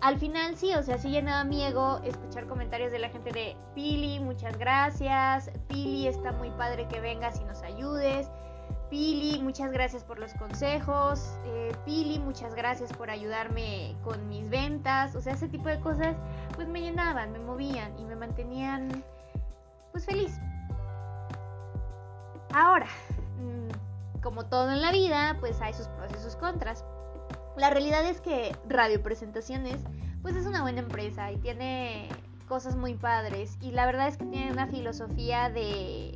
al 0.01 0.17
final 0.17 0.57
sí, 0.57 0.73
o 0.73 0.83
sea, 0.83 0.97
sí 0.97 1.09
llenaba 1.09 1.43
mi 1.43 1.63
ego 1.63 2.01
escuchar 2.03 2.47
comentarios 2.47 2.91
de 2.91 2.99
la 2.99 3.09
gente 3.09 3.31
de 3.31 3.55
Pili, 3.75 4.19
muchas 4.19 4.57
gracias, 4.57 5.51
Pili, 5.67 6.07
está 6.07 6.31
muy 6.31 6.49
padre 6.51 6.87
que 6.87 6.99
vengas 6.99 7.39
y 7.39 7.43
nos 7.43 7.61
ayudes, 7.61 8.29
Pili, 8.89 9.39
muchas 9.41 9.71
gracias 9.71 10.03
por 10.03 10.17
los 10.17 10.33
consejos, 10.33 11.37
eh, 11.45 11.71
Pili, 11.85 12.19
muchas 12.19 12.55
gracias 12.55 12.91
por 12.93 13.11
ayudarme 13.11 13.95
con 14.03 14.27
mis 14.27 14.49
ventas, 14.49 15.15
o 15.15 15.21
sea, 15.21 15.33
ese 15.33 15.47
tipo 15.47 15.69
de 15.69 15.79
cosas 15.79 16.15
pues 16.55 16.67
me 16.67 16.81
llenaban, 16.81 17.31
me 17.31 17.39
movían 17.39 17.97
y 17.99 18.03
me 18.03 18.15
mantenían 18.15 19.03
pues 19.91 20.05
feliz. 20.05 20.39
Ahora, 22.53 22.87
mm, 23.39 24.19
como 24.21 24.45
todo 24.45 24.71
en 24.71 24.81
la 24.81 24.91
vida, 24.91 25.37
pues 25.39 25.61
hay 25.61 25.73
sus 25.73 25.87
pros 25.87 26.11
y 26.11 26.21
sus 26.21 26.35
contras. 26.35 26.83
La 27.57 27.69
realidad 27.69 28.05
es 28.05 28.21
que 28.21 28.55
Radio 28.67 29.01
Presentaciones 29.01 29.81
pues 30.21 30.35
es 30.35 30.45
una 30.45 30.61
buena 30.61 30.79
empresa 30.79 31.31
y 31.31 31.37
tiene 31.37 32.07
cosas 32.47 32.75
muy 32.75 32.93
padres 32.95 33.57
y 33.61 33.71
la 33.71 33.85
verdad 33.85 34.07
es 34.07 34.17
que 34.17 34.25
tiene 34.25 34.51
una 34.51 34.67
filosofía 34.67 35.49
de 35.49 36.13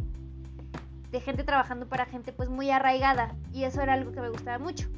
de 1.15 1.21
gente 1.21 1.45
trabajando 1.45 1.87
para 1.87 2.05
gente 2.05 2.33
pues 2.33 2.49
muy 2.49 2.71
arraigada 2.71 3.35
y 3.53 3.63
eso 3.63 3.81
era 3.81 3.93
algo 3.93 4.11
que 4.11 4.19
me 4.19 4.29
gustaba 4.29 4.59
mucho. 4.59 4.89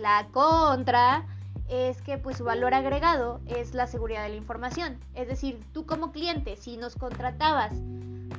La 0.00 0.28
contra 0.32 1.26
es 1.68 2.00
que 2.00 2.16
pues 2.16 2.38
su 2.38 2.44
valor 2.44 2.72
agregado 2.72 3.40
es 3.46 3.74
la 3.74 3.86
seguridad 3.86 4.22
de 4.22 4.30
la 4.30 4.36
información. 4.36 4.98
Es 5.14 5.28
decir, 5.28 5.60
tú 5.72 5.84
como 5.84 6.10
cliente, 6.10 6.56
si 6.56 6.78
nos 6.78 6.96
contratabas 6.96 7.74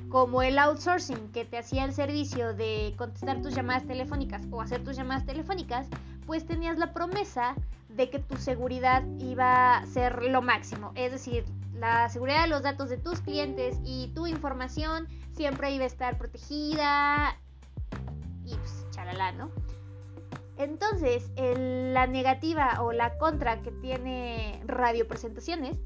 como 0.09 0.41
el 0.41 0.57
outsourcing 0.59 1.31
que 1.31 1.45
te 1.45 1.57
hacía 1.57 1.85
el 1.85 1.93
servicio 1.93 2.53
de 2.53 2.93
contestar 2.97 3.41
tus 3.41 3.55
llamadas 3.55 3.85
telefónicas 3.85 4.43
o 4.51 4.61
hacer 4.61 4.83
tus 4.83 4.95
llamadas 4.95 5.25
telefónicas, 5.25 5.87
pues 6.25 6.45
tenías 6.45 6.77
la 6.77 6.93
promesa 6.93 7.55
de 7.89 8.09
que 8.09 8.19
tu 8.19 8.37
seguridad 8.37 9.03
iba 9.19 9.77
a 9.77 9.85
ser 9.85 10.23
lo 10.23 10.41
máximo. 10.41 10.91
Es 10.95 11.11
decir, 11.11 11.45
la 11.73 12.09
seguridad 12.09 12.43
de 12.43 12.49
los 12.49 12.63
datos 12.63 12.89
de 12.89 12.97
tus 12.97 13.21
clientes 13.21 13.77
y 13.83 14.11
tu 14.15 14.27
información 14.27 15.07
siempre 15.33 15.71
iba 15.71 15.83
a 15.83 15.87
estar 15.87 16.17
protegida 16.17 17.37
y 18.45 18.55
pues 18.55 18.85
chalala, 18.91 19.31
¿no? 19.33 19.51
Entonces, 20.57 21.31
la 21.35 22.07
negativa 22.07 22.81
o 22.81 22.91
la 22.91 23.17
contra 23.17 23.61
que 23.61 23.71
tiene 23.71 24.61
Radio 24.65 25.07
Presentaciones 25.07 25.77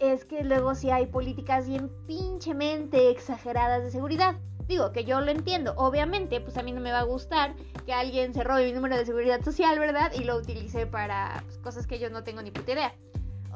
es 0.00 0.24
que 0.24 0.44
luego 0.44 0.74
sí 0.74 0.90
hay 0.90 1.06
políticas 1.06 1.68
bien 1.68 1.90
pinchemente 2.06 3.10
exageradas 3.10 3.82
de 3.82 3.90
seguridad. 3.90 4.36
Digo 4.68 4.92
que 4.92 5.04
yo 5.04 5.20
lo 5.20 5.30
entiendo. 5.30 5.74
Obviamente, 5.76 6.40
pues 6.40 6.56
a 6.56 6.62
mí 6.62 6.72
no 6.72 6.80
me 6.80 6.90
va 6.90 7.00
a 7.00 7.04
gustar 7.04 7.54
que 7.84 7.92
alguien 7.92 8.34
se 8.34 8.42
robe 8.42 8.64
mi 8.64 8.72
número 8.72 8.96
de 8.96 9.06
seguridad 9.06 9.42
social, 9.42 9.78
¿verdad? 9.78 10.12
Y 10.12 10.24
lo 10.24 10.36
utilice 10.36 10.86
para 10.86 11.42
pues, 11.44 11.58
cosas 11.58 11.86
que 11.86 11.98
yo 11.98 12.10
no 12.10 12.24
tengo 12.24 12.42
ni 12.42 12.50
puta 12.50 12.72
idea. 12.72 12.94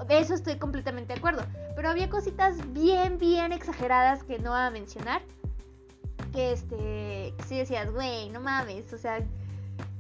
De 0.06 0.18
eso 0.18 0.35
estoy 0.35 0.56
completamente 0.56 1.12
de 1.12 1.18
acuerdo. 1.18 1.42
Pero 1.75 1.88
había 1.88 2.09
cositas 2.09 2.56
bien, 2.73 3.18
bien 3.18 3.52
exageradas 3.52 4.23
que 4.23 4.38
no 4.38 4.50
va 4.50 4.66
a 4.66 4.70
mencionar. 4.70 5.23
Que 6.32 6.52
este, 6.52 7.35
que 7.37 7.44
sí 7.49 7.59
decías, 7.59 7.92
güey, 7.92 8.30
no 8.30 8.40
mames, 8.40 8.92
o 8.92 8.99
sea, 8.99 9.20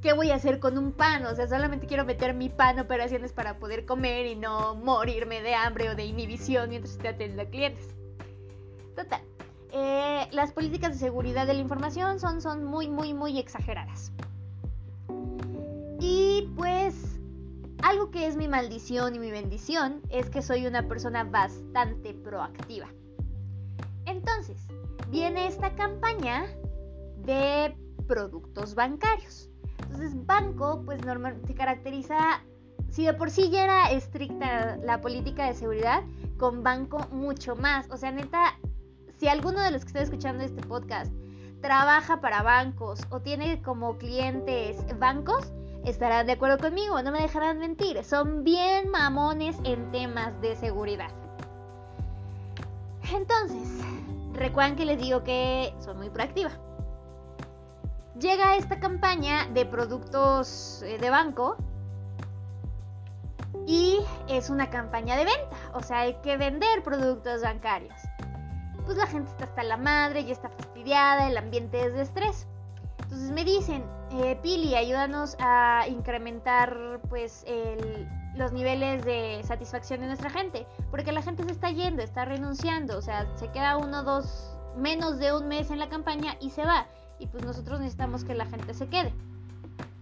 ¿qué 0.00 0.12
voy 0.12 0.30
a 0.30 0.36
hacer 0.36 0.60
con 0.60 0.78
un 0.78 0.92
pan? 0.92 1.26
O 1.26 1.34
sea, 1.34 1.46
solamente 1.48 1.86
quiero 1.86 2.04
meter 2.04 2.34
mi 2.34 2.48
pan 2.48 2.78
operaciones 2.78 3.32
para 3.32 3.58
poder 3.58 3.84
comer 3.84 4.26
y 4.26 4.36
no 4.36 4.74
morirme 4.74 5.42
de 5.42 5.54
hambre 5.54 5.90
o 5.90 5.94
de 5.94 6.04
inhibición 6.04 6.70
mientras 6.70 6.94
estoy 6.94 7.08
atendiendo 7.08 7.42
a 7.42 7.46
clientes. 7.46 7.88
Total. 8.96 9.20
Eh, 9.72 10.26
las 10.32 10.52
políticas 10.52 10.92
de 10.94 10.98
seguridad 10.98 11.46
de 11.46 11.54
la 11.54 11.60
información 11.60 12.18
son, 12.18 12.40
son 12.40 12.64
muy, 12.64 12.88
muy, 12.88 13.14
muy 13.14 13.38
exageradas. 13.38 14.12
Y 16.00 16.50
pues 16.56 17.20
algo 17.82 18.10
que 18.10 18.26
es 18.26 18.36
mi 18.36 18.48
maldición 18.48 19.14
y 19.14 19.18
mi 19.18 19.30
bendición 19.30 20.00
es 20.08 20.28
que 20.28 20.42
soy 20.42 20.66
una 20.66 20.88
persona 20.88 21.24
bastante 21.24 22.14
proactiva. 22.14 22.88
Entonces, 24.06 24.66
viene 25.08 25.46
esta 25.46 25.74
campaña 25.74 26.46
de 27.18 27.76
productos 28.06 28.74
bancarios. 28.74 29.49
Entonces, 29.82 30.26
banco, 30.26 30.82
pues 30.84 31.04
normalmente 31.04 31.48
se 31.48 31.54
caracteriza, 31.54 32.42
si 32.90 33.04
de 33.04 33.14
por 33.14 33.30
sí 33.30 33.50
ya 33.50 33.64
era 33.64 33.90
estricta 33.90 34.76
la 34.78 35.00
política 35.00 35.46
de 35.46 35.54
seguridad, 35.54 36.02
con 36.38 36.62
banco 36.62 37.06
mucho 37.12 37.56
más. 37.56 37.88
O 37.90 37.96
sea, 37.96 38.10
neta, 38.10 38.58
si 39.18 39.28
alguno 39.28 39.60
de 39.60 39.70
los 39.70 39.82
que 39.82 39.88
está 39.88 40.00
escuchando 40.00 40.42
este 40.42 40.62
podcast 40.62 41.12
trabaja 41.60 42.20
para 42.20 42.42
bancos 42.42 43.00
o 43.10 43.20
tiene 43.20 43.60
como 43.62 43.98
clientes 43.98 44.76
bancos, 44.98 45.52
estarán 45.84 46.26
de 46.26 46.32
acuerdo 46.32 46.58
conmigo, 46.58 47.02
no 47.02 47.12
me 47.12 47.20
dejarán 47.20 47.58
mentir. 47.58 48.02
Son 48.04 48.44
bien 48.44 48.88
mamones 48.88 49.56
en 49.64 49.90
temas 49.92 50.40
de 50.40 50.56
seguridad. 50.56 51.10
Entonces, 53.14 53.68
recuerden 54.32 54.76
que 54.76 54.84
les 54.84 54.98
digo 54.98 55.22
que 55.22 55.74
soy 55.80 55.94
muy 55.94 56.10
proactiva. 56.10 56.50
Llega 58.20 58.56
esta 58.56 58.78
campaña 58.78 59.46
de 59.52 59.64
productos 59.66 60.82
eh, 60.82 60.98
de 60.98 61.10
banco 61.10 61.56
y 63.66 64.00
es 64.28 64.50
una 64.50 64.70
campaña 64.70 65.16
de 65.16 65.24
venta, 65.24 65.56
o 65.74 65.82
sea, 65.82 66.00
hay 66.00 66.14
que 66.22 66.36
vender 66.36 66.82
productos 66.82 67.42
bancarios 67.42 67.94
pues 68.90 68.98
la 68.98 69.06
gente 69.06 69.30
está 69.30 69.44
hasta 69.44 69.62
la 69.62 69.76
madre, 69.76 70.24
ya 70.24 70.32
está 70.32 70.48
fastidiada, 70.48 71.28
el 71.28 71.36
ambiente 71.36 71.86
es 71.86 71.94
de 71.94 72.02
estrés. 72.02 72.48
Entonces 73.04 73.30
me 73.30 73.44
dicen, 73.44 73.84
eh, 74.10 74.36
Pili, 74.42 74.74
ayúdanos 74.74 75.36
a 75.38 75.84
incrementar 75.88 77.00
pues 77.08 77.44
los 78.34 78.50
niveles 78.50 79.04
de 79.04 79.42
satisfacción 79.44 80.00
de 80.00 80.08
nuestra 80.08 80.28
gente, 80.28 80.66
porque 80.90 81.12
la 81.12 81.22
gente 81.22 81.44
se 81.44 81.52
está 81.52 81.70
yendo, 81.70 82.02
está 82.02 82.24
renunciando, 82.24 82.98
o 82.98 83.00
sea, 83.00 83.28
se 83.36 83.46
queda 83.52 83.76
uno, 83.76 84.02
dos, 84.02 84.56
menos 84.76 85.20
de 85.20 85.36
un 85.36 85.46
mes 85.46 85.70
en 85.70 85.78
la 85.78 85.88
campaña 85.88 86.36
y 86.40 86.50
se 86.50 86.64
va. 86.64 86.88
Y 87.20 87.28
pues 87.28 87.44
nosotros 87.44 87.78
necesitamos 87.78 88.24
que 88.24 88.34
la 88.34 88.46
gente 88.46 88.74
se 88.74 88.88
quede. 88.88 89.12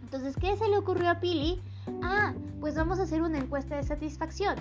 Entonces, 0.03 0.37
¿qué 0.37 0.57
se 0.57 0.69
le 0.69 0.79
ocurrió 0.79 1.11
a 1.11 1.21
Pili? 1.21 1.61
Ah, 2.03 2.33
pues 2.61 2.75
vamos 2.75 2.99
a 2.99 3.03
hacer 3.03 3.21
una 3.21 3.37
encuesta 3.37 3.77
de 3.77 3.83
satisfacción. 3.83 4.57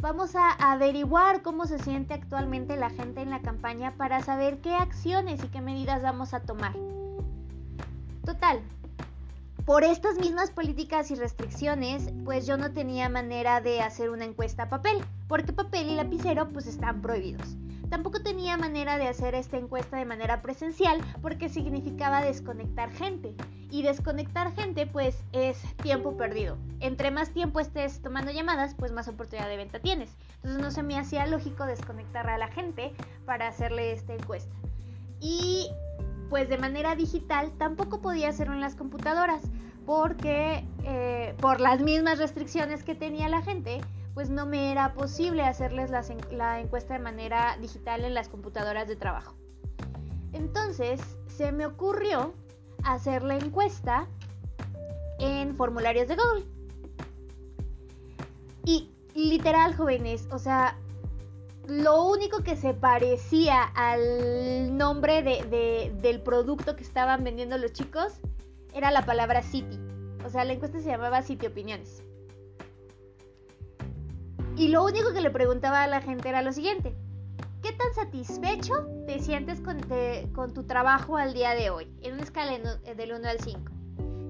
Vamos 0.00 0.34
a 0.34 0.50
averiguar 0.72 1.42
cómo 1.42 1.66
se 1.66 1.78
siente 1.78 2.14
actualmente 2.14 2.76
la 2.76 2.90
gente 2.90 3.20
en 3.20 3.30
la 3.30 3.40
campaña 3.40 3.92
para 3.96 4.20
saber 4.22 4.60
qué 4.60 4.74
acciones 4.74 5.44
y 5.44 5.48
qué 5.48 5.60
medidas 5.60 6.02
vamos 6.02 6.34
a 6.34 6.40
tomar. 6.40 6.74
Total, 8.24 8.62
por 9.70 9.84
estas 9.84 10.18
mismas 10.18 10.50
políticas 10.50 11.12
y 11.12 11.14
restricciones, 11.14 12.10
pues 12.24 12.46
yo 12.46 12.56
no 12.56 12.72
tenía 12.72 13.08
manera 13.08 13.60
de 13.60 13.82
hacer 13.82 14.10
una 14.10 14.24
encuesta 14.24 14.64
a 14.64 14.68
papel, 14.68 14.98
porque 15.28 15.52
papel 15.52 15.90
y 15.90 15.94
lapicero 15.94 16.48
pues 16.48 16.66
están 16.66 17.02
prohibidos. 17.02 17.56
Tampoco 17.90 18.22
tenía 18.22 18.56
manera 18.56 18.98
de 18.98 19.08
hacer 19.08 19.34
esta 19.34 19.56
encuesta 19.56 19.96
de 19.96 20.04
manera 20.04 20.42
presencial 20.42 21.00
porque 21.20 21.48
significaba 21.48 22.22
desconectar 22.22 22.90
gente. 22.92 23.34
Y 23.72 23.82
desconectar 23.82 24.54
gente 24.54 24.86
pues 24.86 25.16
es 25.32 25.60
tiempo 25.76 26.16
perdido. 26.16 26.56
Entre 26.78 27.10
más 27.10 27.30
tiempo 27.30 27.60
estés 27.60 28.00
tomando 28.00 28.30
llamadas, 28.30 28.74
pues 28.74 28.92
más 28.92 29.08
oportunidad 29.08 29.48
de 29.48 29.56
venta 29.56 29.80
tienes. 29.80 30.10
Entonces 30.36 30.62
no 30.62 30.70
se 30.70 30.82
me 30.82 30.98
hacía 30.98 31.26
lógico 31.26 31.66
desconectar 31.66 32.30
a 32.30 32.38
la 32.38 32.48
gente 32.48 32.92
para 33.26 33.48
hacerle 33.48 33.92
esta 33.92 34.14
encuesta. 34.14 34.54
Y 35.20 35.68
pues 36.28 36.48
de 36.48 36.58
manera 36.58 36.94
digital 36.94 37.52
tampoco 37.58 38.00
podía 38.00 38.28
hacerlo 38.28 38.54
en 38.54 38.60
las 38.60 38.76
computadoras 38.76 39.42
porque 39.86 40.64
eh, 40.84 41.34
por 41.40 41.60
las 41.60 41.80
mismas 41.80 42.18
restricciones 42.18 42.84
que 42.84 42.94
tenía 42.94 43.28
la 43.28 43.42
gente, 43.42 43.80
pues 44.14 44.30
no 44.30 44.46
me 44.46 44.72
era 44.72 44.92
posible 44.94 45.42
hacerles 45.42 45.90
la 45.90 46.60
encuesta 46.60 46.94
de 46.94 47.00
manera 47.00 47.56
digital 47.60 48.04
en 48.04 48.14
las 48.14 48.28
computadoras 48.28 48.88
de 48.88 48.96
trabajo. 48.96 49.34
Entonces 50.32 51.00
se 51.26 51.52
me 51.52 51.66
ocurrió 51.66 52.34
hacer 52.84 53.22
la 53.22 53.36
encuesta 53.36 54.06
en 55.18 55.54
formularios 55.56 56.08
de 56.08 56.16
Google. 56.16 56.46
Y 58.64 58.90
literal, 59.14 59.74
jóvenes, 59.74 60.28
o 60.30 60.38
sea, 60.38 60.76
lo 61.66 62.04
único 62.04 62.42
que 62.42 62.56
se 62.56 62.74
parecía 62.74 63.62
al 63.62 64.76
nombre 64.76 65.22
del 65.22 66.20
producto 66.22 66.76
que 66.76 66.82
estaban 66.82 67.22
vendiendo 67.22 67.58
los 67.58 67.72
chicos 67.72 68.20
era 68.74 68.90
la 68.90 69.04
palabra 69.06 69.42
City. 69.42 69.78
O 70.24 70.28
sea, 70.28 70.44
la 70.44 70.52
encuesta 70.52 70.80
se 70.80 70.88
llamaba 70.88 71.22
City 71.22 71.46
Opiniones. 71.46 72.02
Y 74.56 74.68
lo 74.68 74.84
único 74.84 75.12
que 75.12 75.20
le 75.20 75.30
preguntaba 75.30 75.82
a 75.82 75.86
la 75.86 76.02
gente 76.02 76.28
era 76.28 76.42
lo 76.42 76.52
siguiente. 76.52 76.94
¿Qué 77.62 77.72
tan 77.72 77.94
satisfecho 77.94 78.86
te 79.06 79.18
sientes 79.18 79.60
con, 79.60 79.80
con 80.34 80.54
tu 80.54 80.64
trabajo 80.64 81.16
al 81.16 81.34
día 81.34 81.54
de 81.54 81.70
hoy? 81.70 81.92
En 82.02 82.14
una 82.14 82.22
escala 82.22 82.52
del 82.82 83.12
1 83.12 83.28
al 83.28 83.40
5. 83.40 83.60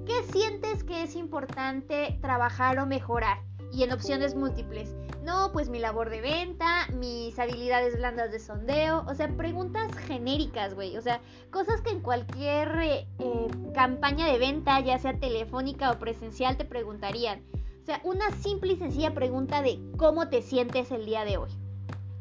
¿Qué 0.06 0.23
sientes 0.32 0.85
que 0.85 1.04
es 1.04 1.14
importante 1.14 2.18
trabajar 2.20 2.78
o 2.78 2.87
mejorar? 2.87 3.38
Y 3.73 3.85
en 3.85 3.93
opciones 3.93 4.35
múltiples. 4.35 4.95
No, 5.23 5.53
pues 5.53 5.69
mi 5.69 5.79
labor 5.79 6.11
de 6.11 6.21
venta, 6.21 6.89
mis 6.95 7.39
habilidades 7.39 7.97
blandas 7.97 8.33
de 8.33 8.41
sondeo, 8.41 9.05
o 9.07 9.15
sea, 9.15 9.29
preguntas 9.37 9.95
genéricas, 10.07 10.75
güey, 10.75 10.97
o 10.97 11.03
sea, 11.03 11.21
cosas 11.50 11.83
que 11.83 11.91
en 11.91 12.00
cualquier 12.00 12.69
eh, 12.81 13.07
eh, 13.19 13.49
campaña 13.75 14.27
de 14.27 14.39
venta, 14.39 14.81
ya 14.81 14.99
sea 14.99 15.19
telefónica 15.19 15.91
o 15.91 15.99
presencial, 15.99 16.57
te 16.57 16.65
preguntarían. 16.65 17.43
O 17.83 17.87
sea, 17.87 18.00
una 18.05 18.31
simple 18.31 18.73
y 18.73 18.77
sencilla 18.77 19.15
pregunta 19.15 19.62
de 19.62 19.81
cómo 19.97 20.29
te 20.29 20.43
sientes 20.43 20.91
el 20.91 21.07
día 21.07 21.25
de 21.25 21.37
hoy. 21.37 21.50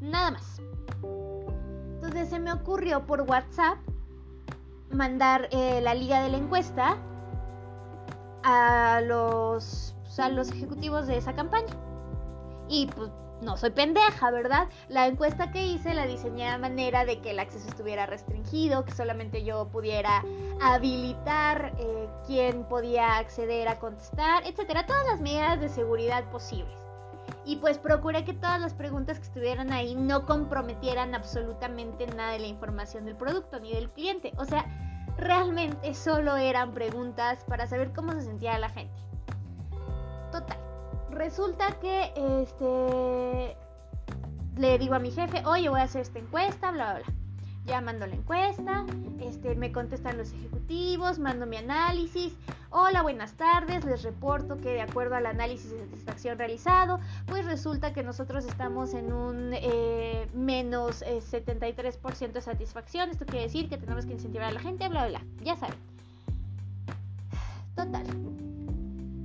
Nada 0.01 0.32
más. 0.32 0.62
Entonces 1.96 2.29
se 2.29 2.39
me 2.39 2.51
ocurrió 2.51 3.06
por 3.06 3.22
WhatsApp 3.22 3.77
mandar 4.91 5.50
eh, 5.51 5.82
la 5.82 5.94
liga 5.94 6.22
de 6.22 6.29
la 6.29 6.38
encuesta 6.38 6.98
a 8.44 9.01
los, 9.01 9.96
a 10.18 10.30
los 10.30 10.51
ejecutivos 10.51 11.06
de 11.08 11.18
esa 11.18 11.34
campaña. 11.36 11.74
Y 12.67 12.88
pues 12.88 13.12
no 13.41 13.58
soy 13.58 13.69
pendeja, 13.69 14.32
¿verdad? 14.32 14.67
La 14.89 15.08
encuesta 15.08 15.52
que 15.52 15.65
hice 15.65 15.93
la 15.93 16.06
diseñé 16.06 16.52
de 16.52 16.58
manera 16.58 17.06
de 17.06 17.19
que 17.19 17.32
el 17.32 17.39
acceso 17.39 17.67
estuviera 17.67 18.06
restringido, 18.06 18.86
que 18.86 18.91
solamente 18.91 19.43
yo 19.43 19.67
pudiera 19.69 20.24
habilitar 20.62 21.74
eh, 21.78 22.10
quién 22.26 22.63
podía 22.65 23.17
acceder 23.17 23.67
a 23.67 23.80
contestar, 23.80 24.45
etcétera. 24.45 24.86
Todas 24.86 25.06
las 25.06 25.22
medidas 25.22 25.60
de 25.60 25.69
seguridad 25.69 26.30
posibles. 26.32 26.76
Y 27.45 27.58
pues 27.58 27.78
procuré 27.78 28.26
que 28.26 28.34
todas 28.34 28.60
las 28.60 28.74
preguntas 28.74 29.19
que 29.19 29.26
estuvieran 29.26 29.72
ahí 29.72 29.95
no 29.95 30.26
comprometieran 30.26 31.15
absolutamente 31.15 32.08
nada 32.08 32.34
de 32.34 32.39
la 32.39 32.48
información 32.48 33.06
del 33.06 33.15
producto 33.15 33.60
ni 33.60 33.74
del 33.74 33.89
cliente. 33.89 34.34
O 34.38 34.45
sea, 34.45 34.65
realmente 35.17 35.93
solo 35.93 36.36
eran 36.36 36.74
preguntas 36.74 37.43
para 37.45 37.67
saber 37.67 37.93
cómo 37.93 38.12
se 38.13 38.22
sentía 38.22 38.60
la 38.60 38.69
gente. 38.69 39.09
Total 40.32 40.70
resulta 41.20 41.78
que 41.80 42.13
este 42.15 43.58
le 44.58 44.78
digo 44.78 44.94
a 44.96 45.00
mi 45.00 45.12
jefe, 45.12 45.46
oye, 45.46 45.70
voy 45.70 45.80
a 45.80 45.84
hacer 45.84 46.02
esta 46.02 46.20
encuesta, 46.20 46.72
bla, 46.72 46.94
bla, 46.94 47.04
bla. 47.04 47.13
Ya 47.65 47.82
mando 47.82 48.08
la 48.08 48.15
encuesta, 48.15 48.86
este, 49.22 49.56
me 49.56 49.72
contestan 49.72 50.18
los 50.18 50.34
ejecutivos, 50.34 51.20
mando 51.20 51.46
mi 51.46 51.58
análisis. 51.58 52.36
Hola, 52.72 53.02
buenas 53.02 53.34
tardes, 53.34 53.86
les 53.86 54.04
reporto 54.04 54.58
que 54.58 54.70
de 54.70 54.82
acuerdo 54.82 55.15
al 55.15 55.28
análisis 55.28 55.72
de 55.72 55.80
satisfacción 55.80 56.38
realizado, 56.38 57.00
pues 57.28 57.46
resulta 57.46 57.94
que 57.94 58.04
nosotros 58.04 58.46
estamos 58.46 58.94
en 58.94 59.13
un 59.13 59.52
eh, 59.54 60.28
menos 60.34 61.04
73% 61.04 62.22
eh, 62.22 62.28
de 62.30 62.42
satisfacción. 62.42 63.10
Esto 63.10 63.26
quiere 63.26 63.44
decir 63.44 63.70
que 63.70 63.78
tenemos 63.78 64.06
que 64.06 64.13
incentivar 64.13 64.50
a 64.50 64.52
la 64.52 64.62
gente, 64.62 64.88
bla, 64.89 65.08
bla, 65.08 65.20
bla. 65.20 65.44
Ya 65.44 65.56
saben. 65.56 65.78
Total 67.76 68.04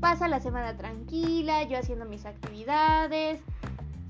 Pasa 0.01 0.29
la 0.29 0.41
semana 0.41 0.77
tranquila, 0.77 1.63
yo 1.65 1.79
haciendo 1.79 2.05
mis 2.05 2.27
actividades. 2.27 3.41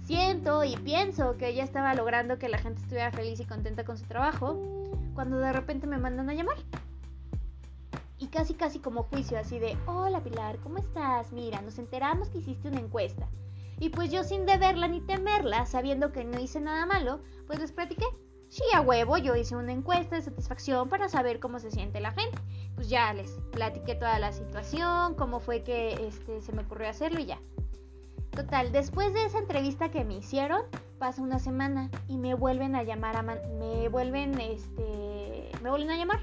Siento 0.03 0.65
y 0.65 0.77
pienso 0.77 1.37
que 1.39 1.55
ya 1.55 1.65
estaba 1.65 1.95
logrando 1.95 2.39
que 2.39 2.49
la 2.49 2.59
gente 2.59 2.83
estuviera 2.83 3.11
feliz 3.11 3.41
y 3.41 3.47
contenta 3.47 3.85
con 3.85 3.97
su 3.97 4.05
trabajo, 4.05 4.61
cuando 5.15 5.39
de 5.39 5.53
repente 5.53 5.87
me 5.87 5.99
mandan 5.99 6.29
a 6.29 6.35
llamar. 6.35 6.59
Y 8.19 8.27
casi 8.27 8.55
casi 8.55 8.81
como 8.81 9.05
juicio, 9.05 9.39
así 9.39 9.59
de, 9.59 9.77
hola 9.87 10.23
Pilar, 10.23 10.59
¿cómo 10.59 10.79
estás? 10.79 11.33
Mira, 11.33 11.63
nos 11.63 11.79
enteramos 11.79 12.29
que 12.29 12.39
hiciste 12.39 12.69
una 12.69 12.81
encuesta. 12.81 13.27
Y 13.81 13.89
pues 13.89 14.11
yo 14.11 14.25
sin 14.25 14.47
deberla 14.47 14.89
ni 14.89 15.01
temerla, 15.01 15.67
sabiendo 15.67 16.13
que 16.13 16.25
no 16.25 16.39
hice 16.39 16.61
nada 16.61 16.87
malo, 16.87 17.21
pues 17.47 17.59
les 17.59 17.73
platiqué. 17.73 18.05
Sí, 18.55 18.63
a 18.73 18.83
huevo, 18.83 19.19
yo 19.19 19.35
hice 19.35 19.57
una 19.57 19.73
encuesta 19.73 20.15
de 20.15 20.23
satisfacción 20.23 20.89
para 20.89 21.09
saber 21.09 21.41
cómo 21.41 21.59
se 21.59 21.73
siente 21.73 21.99
la 21.99 22.13
gente. 22.13 22.39
Pues 22.77 22.89
ya 22.89 23.13
les 23.13 23.33
platiqué 23.51 23.97
toda 23.97 24.21
la 24.21 24.31
situación, 24.31 25.17
cómo 25.17 25.41
fue 25.41 25.65
que 25.65 25.95
este, 26.07 26.41
se 26.41 26.53
me 26.53 26.63
ocurrió 26.63 26.89
hacerlo 26.89 27.19
y 27.19 27.27
ya. 27.27 27.41
Total, 28.31 28.71
después 28.71 29.13
de 29.13 29.25
esa 29.25 29.41
entrevista 29.41 29.91
que 29.91 30.05
me 30.05 30.19
hicieron, 30.19 30.63
pasa 31.01 31.21
una 31.21 31.41
semana 31.41 31.91
y 32.07 32.17
me 32.17 32.35
vuelven 32.35 32.77
a 32.77 32.85
llamar 32.85 33.17
a 33.17 33.23
me 33.23 33.89
vuelven 33.89 34.41
este 34.41 35.51
me 35.61 35.71
vuelven 35.71 35.91
a 35.91 35.97
llamar. 35.97 36.21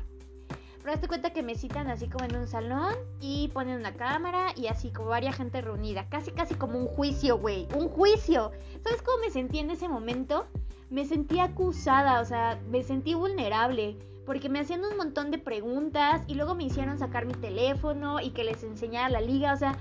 Pero 0.82 0.94
hazte 0.94 1.08
cuenta 1.08 1.32
que 1.32 1.44
me 1.44 1.56
citan 1.56 1.90
así 1.90 2.08
como 2.08 2.26
en 2.26 2.36
un 2.36 2.48
salón 2.48 2.96
y 3.20 3.50
ponen 3.50 3.78
una 3.78 3.94
cámara 3.94 4.48
y 4.56 4.68
así 4.68 4.92
como 4.92 5.10
varias 5.10 5.36
gente 5.36 5.62
reunida, 5.62 6.10
casi 6.10 6.32
casi 6.32 6.56
como 6.56 6.80
un 6.80 6.88
juicio, 6.88 7.38
güey, 7.38 7.68
un 7.76 7.88
juicio. 7.90 8.52
¿Sabes 8.84 9.02
cómo 9.02 9.20
me 9.20 9.30
sentí 9.30 9.60
en 9.60 9.72
ese 9.72 9.88
momento? 9.88 10.48
me 10.92 11.06
sentí 11.06 11.40
acusada, 11.40 12.20
o 12.20 12.26
sea, 12.26 12.60
me 12.70 12.84
sentí 12.84 13.14
vulnerable, 13.14 13.98
porque 14.26 14.50
me 14.50 14.60
hacían 14.60 14.84
un 14.84 14.98
montón 14.98 15.32
de 15.32 15.38
preguntas 15.38 16.22
y 16.28 16.36
luego 16.36 16.54
me 16.54 16.66
hicieron 16.66 17.00
sacar 17.00 17.26
mi 17.26 17.34
teléfono 17.34 18.20
y 18.20 18.32
que 18.32 18.44
les 18.44 18.62
enseñara 18.64 19.10
la 19.10 19.22
liga, 19.22 19.54
o 19.54 19.58
sea, 19.58 19.78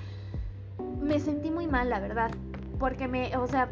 me 1.03 1.19
sentí 1.19 1.51
muy 1.51 1.67
mal, 1.67 1.91
la 1.91 1.99
verdad, 1.99 2.31
porque 2.79 3.09
me, 3.09 3.37
o 3.37 3.49
sea, 3.49 3.69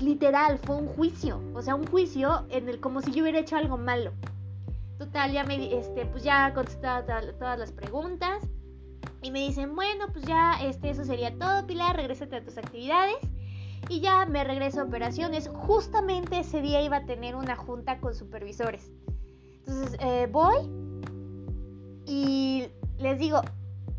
literal, 0.00 0.58
fue 0.58 0.76
un 0.76 0.88
juicio, 0.88 1.42
o 1.52 1.60
sea, 1.60 1.74
un 1.74 1.86
juicio 1.86 2.46
en 2.48 2.70
el 2.70 2.80
como 2.80 3.02
si 3.02 3.12
yo 3.12 3.22
hubiera 3.22 3.38
hecho 3.38 3.56
algo 3.56 3.76
malo. 3.76 4.12
Total, 4.98 5.32
ya 5.32 5.44
me, 5.44 5.76
este, 5.76 6.06
pues 6.06 6.22
ya 6.22 6.52
contestado 6.54 7.04
todas 7.38 7.58
las 7.58 7.72
preguntas 7.72 8.42
y 9.22 9.30
me 9.30 9.40
dicen, 9.40 9.74
bueno, 9.74 10.06
pues 10.12 10.24
ya, 10.24 10.62
este, 10.62 10.90
eso 10.90 11.04
sería 11.04 11.36
todo, 11.38 11.66
Pilar, 11.66 11.96
regrésate 11.96 12.36
a 12.36 12.44
tus 12.44 12.58
actividades 12.58 13.16
y 13.88 14.00
ya 14.00 14.26
me 14.26 14.44
regreso 14.44 14.80
a 14.80 14.84
operaciones. 14.84 15.48
Justamente 15.48 16.38
ese 16.38 16.60
día 16.60 16.82
iba 16.82 16.98
a 16.98 17.06
tener 17.06 17.34
una 17.34 17.56
junta 17.56 17.98
con 17.98 18.14
supervisores. 18.14 18.92
Entonces 19.60 19.96
eh, 20.00 20.28
voy 20.30 20.56
y 22.06 22.68
les 22.98 23.18
digo, 23.18 23.40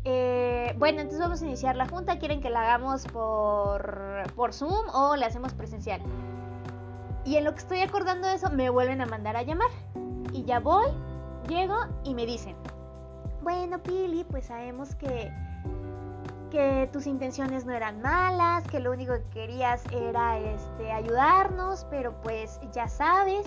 eh, 0.04 0.74
bueno, 0.78 1.00
entonces 1.00 1.20
vamos 1.20 1.42
a 1.42 1.46
iniciar 1.46 1.76
la 1.76 1.88
junta. 1.88 2.18
¿Quieren 2.18 2.40
que 2.40 2.50
la 2.50 2.62
hagamos 2.62 3.04
por, 3.06 4.32
por 4.36 4.52
Zoom 4.52 4.88
o 4.94 5.16
la 5.16 5.26
hacemos 5.26 5.52
presencial? 5.54 6.00
Y 7.24 7.36
en 7.36 7.44
lo 7.44 7.52
que 7.52 7.58
estoy 7.58 7.80
acordando 7.80 8.28
de 8.28 8.34
eso, 8.34 8.50
me 8.50 8.70
vuelven 8.70 9.00
a 9.00 9.06
mandar 9.06 9.36
a 9.36 9.42
llamar. 9.42 9.70
Y 10.36 10.44
ya 10.44 10.60
voy, 10.60 10.88
llego 11.48 11.76
y 12.04 12.14
me 12.14 12.26
dicen, 12.26 12.54
bueno, 13.42 13.82
Pili, 13.82 14.22
pues 14.24 14.46
sabemos 14.46 14.94
que 14.96 15.32
que 16.50 16.88
tus 16.92 17.06
intenciones 17.06 17.64
no 17.64 17.72
eran 17.72 18.00
malas, 18.00 18.64
que 18.68 18.78
lo 18.78 18.92
único 18.92 19.14
que 19.14 19.28
querías 19.30 19.82
era 19.90 20.38
este, 20.38 20.92
ayudarnos, 20.92 21.86
pero 21.90 22.14
pues 22.22 22.60
ya 22.72 22.86
sabes, 22.86 23.44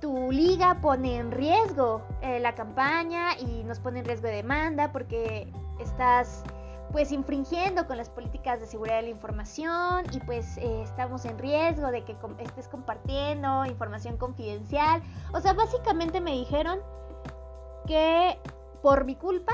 tu 0.00 0.32
liga 0.32 0.80
pone 0.80 1.18
en 1.18 1.30
riesgo 1.30 2.02
eh, 2.22 2.40
la 2.40 2.54
campaña 2.54 3.38
y 3.38 3.62
nos 3.64 3.78
pone 3.78 4.00
en 4.00 4.06
riesgo 4.06 4.26
de 4.26 4.36
demanda 4.36 4.90
porque 4.90 5.52
estás 5.78 6.42
pues 6.92 7.12
infringiendo 7.12 7.86
con 7.86 7.96
las 7.96 8.08
políticas 8.08 8.60
de 8.60 8.66
seguridad 8.66 8.96
de 8.96 9.02
la 9.02 9.08
información 9.10 10.04
y 10.12 10.20
pues 10.20 10.56
eh, 10.58 10.82
estamos 10.82 11.24
en 11.24 11.38
riesgo 11.38 11.90
de 11.90 12.04
que 12.04 12.16
estés 12.38 12.68
compartiendo 12.68 13.64
información 13.66 14.16
confidencial. 14.16 15.02
O 15.32 15.40
sea, 15.40 15.52
básicamente 15.52 16.20
me 16.20 16.32
dijeron 16.32 16.80
que 17.86 18.38
por 18.82 19.04
mi 19.04 19.16
culpa, 19.16 19.52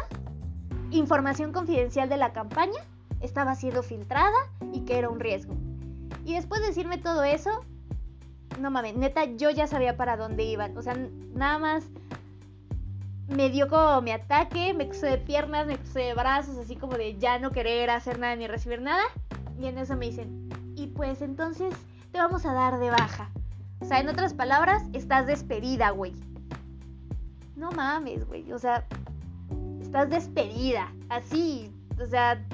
información 0.90 1.52
confidencial 1.52 2.08
de 2.08 2.16
la 2.16 2.32
campaña 2.32 2.80
estaba 3.20 3.54
siendo 3.54 3.82
filtrada 3.82 4.36
y 4.72 4.80
que 4.80 4.98
era 4.98 5.08
un 5.08 5.20
riesgo. 5.20 5.54
Y 6.24 6.34
después 6.34 6.60
de 6.60 6.68
decirme 6.68 6.98
todo 6.98 7.24
eso, 7.24 7.50
no 8.60 8.70
mames, 8.70 8.94
neta, 8.96 9.24
yo 9.24 9.50
ya 9.50 9.66
sabía 9.66 9.96
para 9.96 10.16
dónde 10.16 10.44
iban. 10.44 10.76
O 10.76 10.82
sea, 10.82 10.94
nada 11.34 11.58
más 11.58 11.84
me 13.28 13.50
dio 13.50 13.68
como 13.68 14.00
mi 14.02 14.10
ataque, 14.10 14.74
me 14.74 14.88
crucé 14.88 15.06
de 15.06 15.18
piernas, 15.18 15.66
me 15.66 15.76
crucé 15.76 16.00
de 16.00 16.14
brazos, 16.14 16.56
así 16.58 16.76
como 16.76 16.96
de 16.96 17.18
ya 17.18 17.38
no 17.38 17.50
querer 17.50 17.90
hacer 17.90 18.18
nada 18.18 18.36
ni 18.36 18.46
recibir 18.46 18.80
nada. 18.80 19.02
Y 19.58 19.66
en 19.66 19.78
eso 19.78 19.96
me 19.96 20.06
dicen, 20.06 20.48
y 20.76 20.88
pues 20.88 21.22
entonces 21.22 21.74
te 22.10 22.18
vamos 22.18 22.44
a 22.46 22.52
dar 22.52 22.78
de 22.78 22.90
baja. 22.90 23.30
O 23.80 23.84
sea, 23.84 24.00
en 24.00 24.08
otras 24.08 24.34
palabras, 24.34 24.82
estás 24.92 25.26
despedida, 25.26 25.90
güey. 25.90 26.12
No 27.56 27.70
mames, 27.72 28.26
güey. 28.26 28.52
O 28.52 28.58
sea, 28.58 28.86
estás 29.80 30.08
despedida. 30.08 30.92
Así, 31.08 31.72
o 32.00 32.06
sea, 32.06 32.44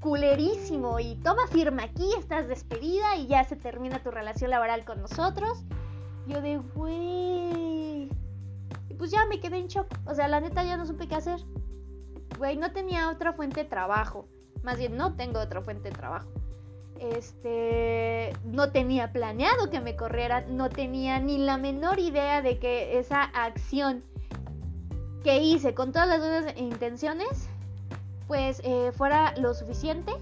culerísimo. 0.00 0.98
Y 1.00 1.16
toma 1.16 1.46
firma 1.48 1.84
aquí, 1.84 2.08
estás 2.18 2.48
despedida 2.48 3.16
y 3.16 3.26
ya 3.26 3.44
se 3.44 3.56
termina 3.56 4.02
tu 4.02 4.10
relación 4.10 4.50
laboral 4.50 4.84
con 4.84 5.00
nosotros. 5.00 5.64
Yo 6.26 6.40
de, 6.40 6.58
güey 6.58 7.91
pues 9.02 9.10
ya 9.10 9.26
me 9.26 9.40
quedé 9.40 9.56
en 9.56 9.66
shock. 9.66 9.88
O 10.06 10.14
sea, 10.14 10.28
la 10.28 10.40
neta 10.40 10.62
ya 10.62 10.76
no 10.76 10.86
supe 10.86 11.08
qué 11.08 11.16
hacer. 11.16 11.40
Güey, 12.38 12.56
no 12.56 12.70
tenía 12.70 13.10
otra 13.10 13.32
fuente 13.32 13.64
de 13.64 13.68
trabajo. 13.68 14.28
Más 14.62 14.78
bien, 14.78 14.96
no 14.96 15.16
tengo 15.16 15.40
otra 15.40 15.60
fuente 15.60 15.88
de 15.88 15.96
trabajo. 15.96 16.28
Este, 17.00 18.32
no 18.44 18.70
tenía 18.70 19.12
planeado 19.12 19.70
que 19.70 19.80
me 19.80 19.96
corrieran, 19.96 20.56
no 20.56 20.68
tenía 20.68 21.18
ni 21.18 21.36
la 21.38 21.58
menor 21.58 21.98
idea 21.98 22.42
de 22.42 22.60
que 22.60 23.00
esa 23.00 23.24
acción 23.24 24.04
que 25.24 25.38
hice 25.38 25.74
con 25.74 25.90
todas 25.90 26.06
las 26.06 26.20
buenas 26.20 26.56
intenciones, 26.56 27.48
pues 28.28 28.60
eh, 28.62 28.92
fuera 28.92 29.36
lo 29.36 29.52
suficiente 29.52 30.12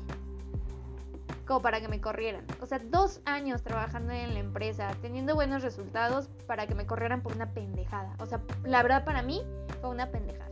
para 1.58 1.80
que 1.80 1.88
me 1.88 2.00
corrieran. 2.00 2.44
O 2.60 2.66
sea, 2.66 2.78
dos 2.78 3.20
años 3.24 3.62
trabajando 3.62 4.12
en 4.12 4.34
la 4.34 4.40
empresa, 4.40 4.88
teniendo 5.02 5.34
buenos 5.34 5.64
resultados 5.64 6.28
para 6.46 6.68
que 6.68 6.76
me 6.76 6.86
corrieran 6.86 7.22
por 7.22 7.34
una 7.34 7.52
pendejada. 7.52 8.14
O 8.20 8.26
sea, 8.26 8.40
la 8.62 8.82
verdad 8.82 9.04
para 9.04 9.22
mí 9.22 9.42
fue 9.80 9.90
una 9.90 10.10
pendejada. 10.10 10.50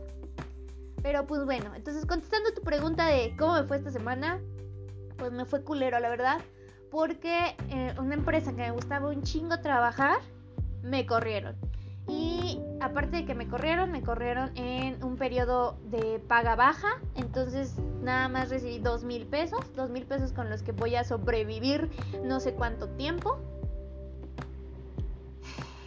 Pero 1.01 1.25
pues 1.25 1.45
bueno, 1.45 1.73
entonces 1.73 2.05
contestando 2.05 2.53
tu 2.53 2.61
pregunta 2.61 3.07
de 3.07 3.33
cómo 3.37 3.53
me 3.53 3.63
fue 3.63 3.77
esta 3.77 3.91
semana, 3.91 4.41
pues 5.17 5.31
me 5.31 5.45
fue 5.45 5.63
culero, 5.63 5.97
la 5.99 6.09
verdad. 6.09 6.41
Porque 6.91 7.55
eh, 7.69 7.93
una 7.97 8.15
empresa 8.15 8.51
que 8.51 8.63
me 8.63 8.71
gustaba 8.71 9.07
un 9.07 9.23
chingo 9.23 9.59
trabajar, 9.61 10.17
me 10.81 11.05
corrieron. 11.05 11.55
Y 12.07 12.59
aparte 12.81 13.17
de 13.17 13.25
que 13.25 13.35
me 13.35 13.47
corrieron, 13.47 13.91
me 13.91 14.01
corrieron 14.01 14.51
en 14.55 15.03
un 15.03 15.17
periodo 15.17 15.77
de 15.89 16.19
paga 16.27 16.55
baja. 16.55 16.87
Entonces 17.15 17.77
nada 18.01 18.27
más 18.29 18.49
recibí 18.49 18.79
dos 18.79 19.03
mil 19.03 19.25
pesos. 19.25 19.59
Dos 19.75 19.89
mil 19.89 20.05
pesos 20.05 20.33
con 20.33 20.49
los 20.49 20.63
que 20.63 20.71
voy 20.71 20.95
a 20.95 21.03
sobrevivir 21.03 21.89
no 22.23 22.39
sé 22.39 22.53
cuánto 22.53 22.89
tiempo. 22.89 23.37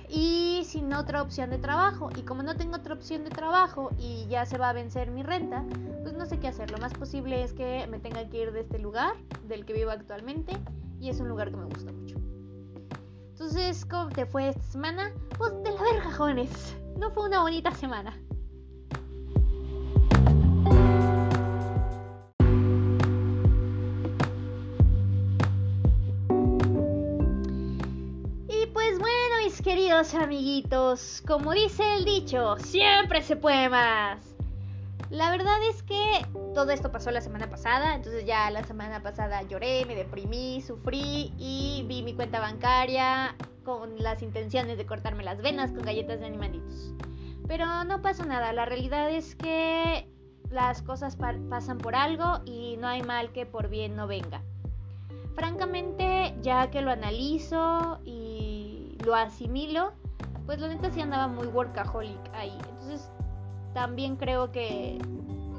Y 0.09 0.63
sin 0.65 0.93
otra 0.93 1.23
opción 1.23 1.49
de 1.49 1.59
trabajo. 1.59 2.11
Y 2.17 2.23
como 2.23 2.43
no 2.43 2.57
tengo 2.57 2.77
otra 2.77 2.95
opción 2.95 3.25
de 3.25 3.31
trabajo 3.31 3.91
y 3.99 4.27
ya 4.29 4.45
se 4.45 4.59
va 4.59 4.69
a 4.69 4.73
vencer 4.75 5.11
mi 5.11 5.23
renta, 5.23 5.65
pues 6.03 6.15
no 6.15 6.27
sé 6.27 6.39
qué 6.39 6.49
hacer. 6.49 6.71
Lo 6.71 6.79
más 6.79 6.93
posible 6.93 7.43
es 7.43 7.55
que 7.55 7.87
me 7.89 7.99
tenga 7.99 8.29
que 8.29 8.43
ir 8.43 8.53
de 8.53 8.61
este 8.61 8.79
lugar, 8.79 9.15
del 9.49 9.65
que 9.65 9.73
vivo 9.73 9.91
actualmente. 9.91 10.53
Y 11.01 11.09
es 11.09 11.19
un 11.19 11.29
lugar 11.29 11.51
que 11.51 11.57
me 11.57 11.65
gusta 11.65 11.91
mucho. 11.93 12.17
Entonces, 13.31 13.85
¿cómo 13.87 14.09
te 14.11 14.25
fue 14.25 14.51
esta 14.51 14.63
semana? 14.63 15.11
Pues 15.37 15.53
de 15.65 15.73
la 15.73 15.83
verga, 15.83 16.13
jóvenes. 16.13 16.77
No 16.97 17.11
fue 17.11 17.27
una 17.27 17.41
bonita 17.41 17.73
semana. 17.73 18.19
Y 28.49 28.67
pues 28.73 28.99
bueno, 28.99 29.37
mis 29.45 29.61
queridos 29.63 30.15
amiguitos, 30.15 31.23
como 31.27 31.53
dice 31.53 31.83
el 31.97 32.05
dicho, 32.05 32.57
siempre 32.59 33.23
se 33.23 33.37
puede 33.37 33.69
más. 33.69 34.33
La 35.11 35.31
verdad 35.31 35.59
es 35.69 35.83
que 35.83 36.27
todo 36.55 36.71
esto 36.71 36.91
pasó 36.91 37.11
la 37.11 37.21
semana 37.21 37.51
pasada, 37.51 37.95
entonces 37.95 38.25
ya 38.25 38.51
la 38.51 38.65
semana 38.65 39.03
pasada 39.03 39.43
lloré, 39.43 39.85
me 39.85 39.95
deprimí, 39.95 40.63
sufrí 40.63 41.35
y 41.37 41.85
vi 41.87 42.03
mi 42.03 42.15
cuenta 42.15 42.41
bancaria 42.41 43.37
con 43.63 44.03
las 44.03 44.23
intenciones 44.23 44.79
de 44.79 44.87
cortarme 44.87 45.23
las 45.25 45.43
venas 45.43 45.73
con 45.73 45.83
galletas 45.83 46.21
de 46.21 46.27
animalitos. 46.27 46.95
Pero 47.47 47.85
no 47.85 48.03
pasó 48.03 48.25
nada, 48.25 48.53
la 48.53 48.65
realidad 48.65 49.11
es 49.11 49.35
que 49.35 50.09
las 50.51 50.83
cosas 50.83 51.17
pasan 51.17 51.79
por 51.79 51.95
algo 51.95 52.41
y 52.45 52.77
no 52.79 52.87
hay 52.87 53.03
mal 53.03 53.33
que 53.33 53.47
por 53.47 53.69
bien 53.69 53.97
no 53.97 54.07
venga. 54.07 54.43
Francamente, 55.35 56.35
ya 56.43 56.71
que 56.71 56.83
lo 56.83 56.91
analizo 56.91 58.01
y 58.05 58.97
lo 59.05 59.15
asimilo, 59.15 59.93
pues 60.47 60.61
la 60.61 60.69
neta 60.69 60.91
sí 60.91 61.01
andaba 61.01 61.27
muy 61.27 61.47
workaholic 61.47 62.35
ahí. 62.35 62.53
Entonces 62.69 63.11
también 63.73 64.17
creo 64.17 64.53
que, 64.53 65.01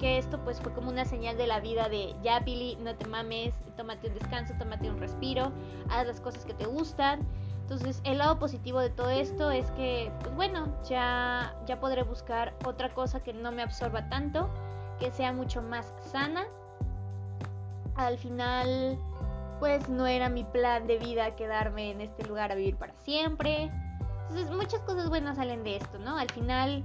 esto 0.01 0.43
pues 0.43 0.59
fue 0.59 0.73
como 0.73 0.89
una 0.89 1.05
señal 1.05 1.37
de 1.37 1.47
la 1.47 1.61
vida 1.61 1.87
de 1.87 2.13
ya 2.21 2.41
Billy, 2.41 2.75
no 2.81 2.93
te 2.93 3.07
mames, 3.07 3.53
tómate 3.77 4.09
un 4.09 4.15
descanso, 4.15 4.53
tómate 4.59 4.89
un 4.89 4.99
respiro, 4.99 5.53
haz 5.89 6.05
las 6.05 6.19
cosas 6.19 6.43
que 6.43 6.53
te 6.53 6.65
gustan. 6.65 7.21
Entonces 7.63 8.01
el 8.03 8.17
lado 8.19 8.39
positivo 8.39 8.79
de 8.79 8.89
todo 8.89 9.09
esto 9.09 9.49
es 9.49 9.71
que 9.71 10.11
pues 10.21 10.35
bueno, 10.35 10.67
ya, 10.87 11.55
ya 11.65 11.79
podré 11.79 12.03
buscar 12.03 12.53
otra 12.65 12.93
cosa 12.93 13.23
que 13.23 13.33
no 13.33 13.51
me 13.51 13.63
absorba 13.63 14.09
tanto, 14.09 14.49
que 14.99 15.11
sea 15.11 15.31
mucho 15.31 15.61
más 15.61 15.91
sana. 16.11 16.45
Al 17.95 18.17
final 18.17 18.99
pues 19.59 19.87
no 19.87 20.07
era 20.07 20.27
mi 20.27 20.43
plan 20.43 20.87
de 20.87 20.97
vida 20.97 21.35
quedarme 21.35 21.91
en 21.91 22.01
este 22.01 22.27
lugar 22.27 22.51
a 22.51 22.55
vivir 22.55 22.75
para 22.75 22.93
siempre. 22.95 23.71
Entonces 24.27 24.51
muchas 24.51 24.81
cosas 24.81 25.09
buenas 25.09 25.37
salen 25.37 25.63
de 25.63 25.77
esto, 25.77 25.97
¿no? 25.99 26.17
Al 26.17 26.29
final 26.29 26.83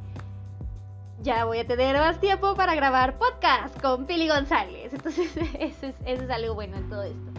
ya 1.23 1.45
voy 1.45 1.59
a 1.59 1.67
tener 1.67 1.97
más 1.97 2.21
tiempo 2.21 2.55
para 2.55 2.75
grabar 2.75 3.19
podcast 3.19 3.81
con 3.81 4.07
Pili 4.07 4.29
González. 4.29 4.93
Entonces, 4.93 5.37
eso 5.59 5.87
es, 5.87 5.97
eso 6.05 6.23
es 6.23 6.31
algo 6.31 6.55
bueno 6.55 6.77
en 6.77 6.89
todo 6.89 7.03
esto. 7.03 7.33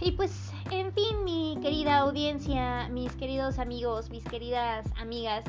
Y 0.00 0.12
pues, 0.12 0.52
en 0.70 0.92
fin, 0.92 1.24
mi 1.24 1.58
querida 1.62 1.98
audiencia, 1.98 2.88
mis 2.88 3.14
queridos 3.16 3.58
amigos, 3.58 4.10
mis 4.10 4.24
queridas 4.24 4.86
amigas, 4.96 5.44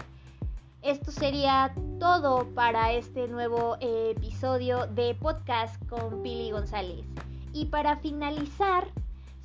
esto 0.82 1.12
sería 1.12 1.74
todo 2.00 2.48
para 2.54 2.94
este 2.94 3.28
nuevo 3.28 3.78
episodio 3.82 4.88
de 4.88 5.16
podcast 5.16 5.84
con 5.88 6.24
Pili 6.24 6.52
González. 6.52 7.06
Y 7.54 7.66
para 7.66 7.98
finalizar, 7.98 8.88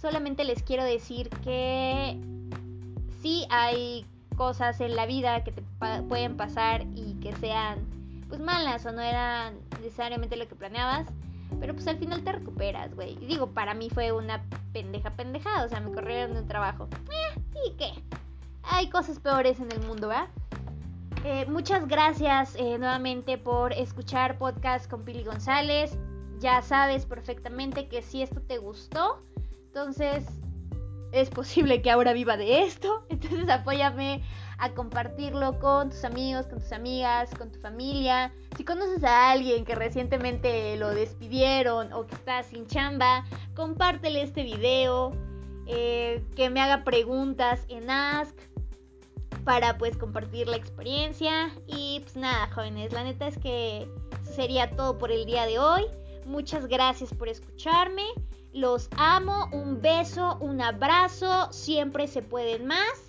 solamente 0.00 0.44
les 0.44 0.62
quiero 0.62 0.84
decir 0.84 1.28
que 1.42 2.20
sí 3.20 3.46
hay 3.50 4.06
cosas 4.36 4.80
en 4.80 4.94
la 4.94 5.06
vida 5.06 5.42
que 5.42 5.52
te 5.52 5.62
pueden 6.08 6.36
pasar 6.36 6.86
y 6.94 7.14
que 7.20 7.34
sean 7.36 7.84
pues 8.28 8.40
malas 8.40 8.86
o 8.86 8.92
no 8.92 9.02
eran 9.02 9.58
necesariamente 9.80 10.36
lo 10.36 10.46
que 10.48 10.54
planeabas, 10.54 11.06
pero 11.60 11.74
pues 11.74 11.86
al 11.86 11.98
final 11.98 12.22
te 12.22 12.32
recuperas, 12.32 12.94
güey. 12.94 13.16
Y 13.20 13.26
digo, 13.26 13.48
para 13.48 13.74
mí 13.74 13.90
fue 13.90 14.12
una 14.12 14.42
pendeja 14.72 15.10
pendejada, 15.10 15.64
o 15.64 15.68
sea, 15.68 15.80
me 15.80 15.92
corrieron 15.92 16.34
de 16.34 16.40
un 16.40 16.48
trabajo. 16.48 16.88
Eh, 17.10 17.40
¿Y 17.66 17.72
qué? 17.72 17.92
Hay 18.62 18.88
cosas 18.88 19.18
peores 19.18 19.60
en 19.60 19.70
el 19.72 19.80
mundo, 19.80 20.08
¿verdad? 20.08 20.28
Eh, 21.24 21.46
muchas 21.46 21.88
gracias 21.88 22.54
eh, 22.56 22.76
nuevamente 22.78 23.38
por 23.38 23.72
escuchar 23.72 24.36
podcast 24.36 24.90
con 24.90 25.04
Pili 25.04 25.24
González. 25.24 25.96
Ya 26.38 26.60
sabes 26.60 27.06
perfectamente 27.06 27.88
que 27.88 28.02
si 28.02 28.22
esto 28.22 28.42
te 28.42 28.58
gustó, 28.58 29.22
entonces 29.66 30.26
es 31.12 31.30
posible 31.30 31.80
que 31.80 31.90
ahora 31.90 32.12
viva 32.12 32.36
de 32.36 32.64
esto. 32.64 33.06
Entonces 33.08 33.48
apóyame 33.48 34.22
a 34.58 34.72
compartirlo 34.72 35.58
con 35.58 35.90
tus 35.90 36.04
amigos, 36.04 36.46
con 36.46 36.60
tus 36.60 36.72
amigas, 36.72 37.30
con 37.36 37.50
tu 37.50 37.60
familia. 37.60 38.32
Si 38.56 38.64
conoces 38.64 39.02
a 39.04 39.30
alguien 39.30 39.64
que 39.64 39.74
recientemente 39.74 40.76
lo 40.76 40.90
despidieron 40.90 41.92
o 41.92 42.06
que 42.06 42.14
está 42.14 42.42
sin 42.42 42.66
chamba, 42.66 43.24
compártele 43.54 44.22
este 44.22 44.42
video. 44.42 45.12
Eh, 45.66 46.22
que 46.36 46.50
me 46.50 46.60
haga 46.60 46.84
preguntas 46.84 47.64
en 47.68 47.88
Ask 47.88 48.36
para 49.44 49.78
pues 49.78 49.96
compartir 49.96 50.48
la 50.48 50.56
experiencia. 50.56 51.50
Y 51.66 52.00
pues 52.00 52.16
nada, 52.16 52.50
jóvenes, 52.52 52.92
la 52.92 53.04
neta 53.04 53.28
es 53.28 53.38
que 53.38 53.88
sería 54.22 54.70
todo 54.70 54.98
por 54.98 55.10
el 55.10 55.24
día 55.26 55.46
de 55.46 55.58
hoy. 55.58 55.84
Muchas 56.26 56.66
gracias 56.66 57.12
por 57.12 57.28
escucharme. 57.28 58.04
Los 58.52 58.88
amo, 58.96 59.48
un 59.52 59.80
beso, 59.80 60.38
un 60.40 60.60
abrazo, 60.60 61.52
siempre 61.52 62.06
se 62.06 62.22
pueden 62.22 62.66
más. 62.66 63.03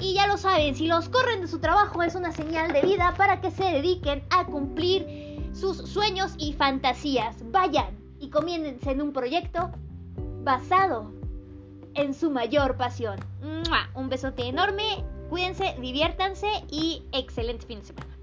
Y 0.00 0.14
ya 0.14 0.26
lo 0.26 0.38
saben, 0.38 0.74
si 0.74 0.86
los 0.86 1.08
corren 1.10 1.42
de 1.42 1.48
su 1.48 1.58
trabajo 1.58 2.02
es 2.02 2.14
una 2.14 2.32
señal 2.32 2.72
de 2.72 2.80
vida 2.80 3.14
para 3.18 3.40
que 3.40 3.50
se 3.50 3.64
dediquen 3.64 4.24
a 4.30 4.46
cumplir 4.46 5.50
sus 5.52 5.76
sueños 5.76 6.34
y 6.38 6.54
fantasías. 6.54 7.36
Vayan 7.50 7.98
y 8.18 8.30
comiéndense 8.30 8.90
en 8.90 9.02
un 9.02 9.12
proyecto 9.12 9.70
basado 10.42 11.12
en 11.94 12.14
su 12.14 12.30
mayor 12.30 12.76
pasión. 12.76 13.20
Un 13.94 14.08
besote 14.08 14.46
enorme, 14.46 15.04
cuídense, 15.28 15.76
diviértanse 15.80 16.48
y 16.70 17.02
excelente 17.12 17.66
fin 17.66 17.80
de 17.80 17.86
semana. 17.86 18.19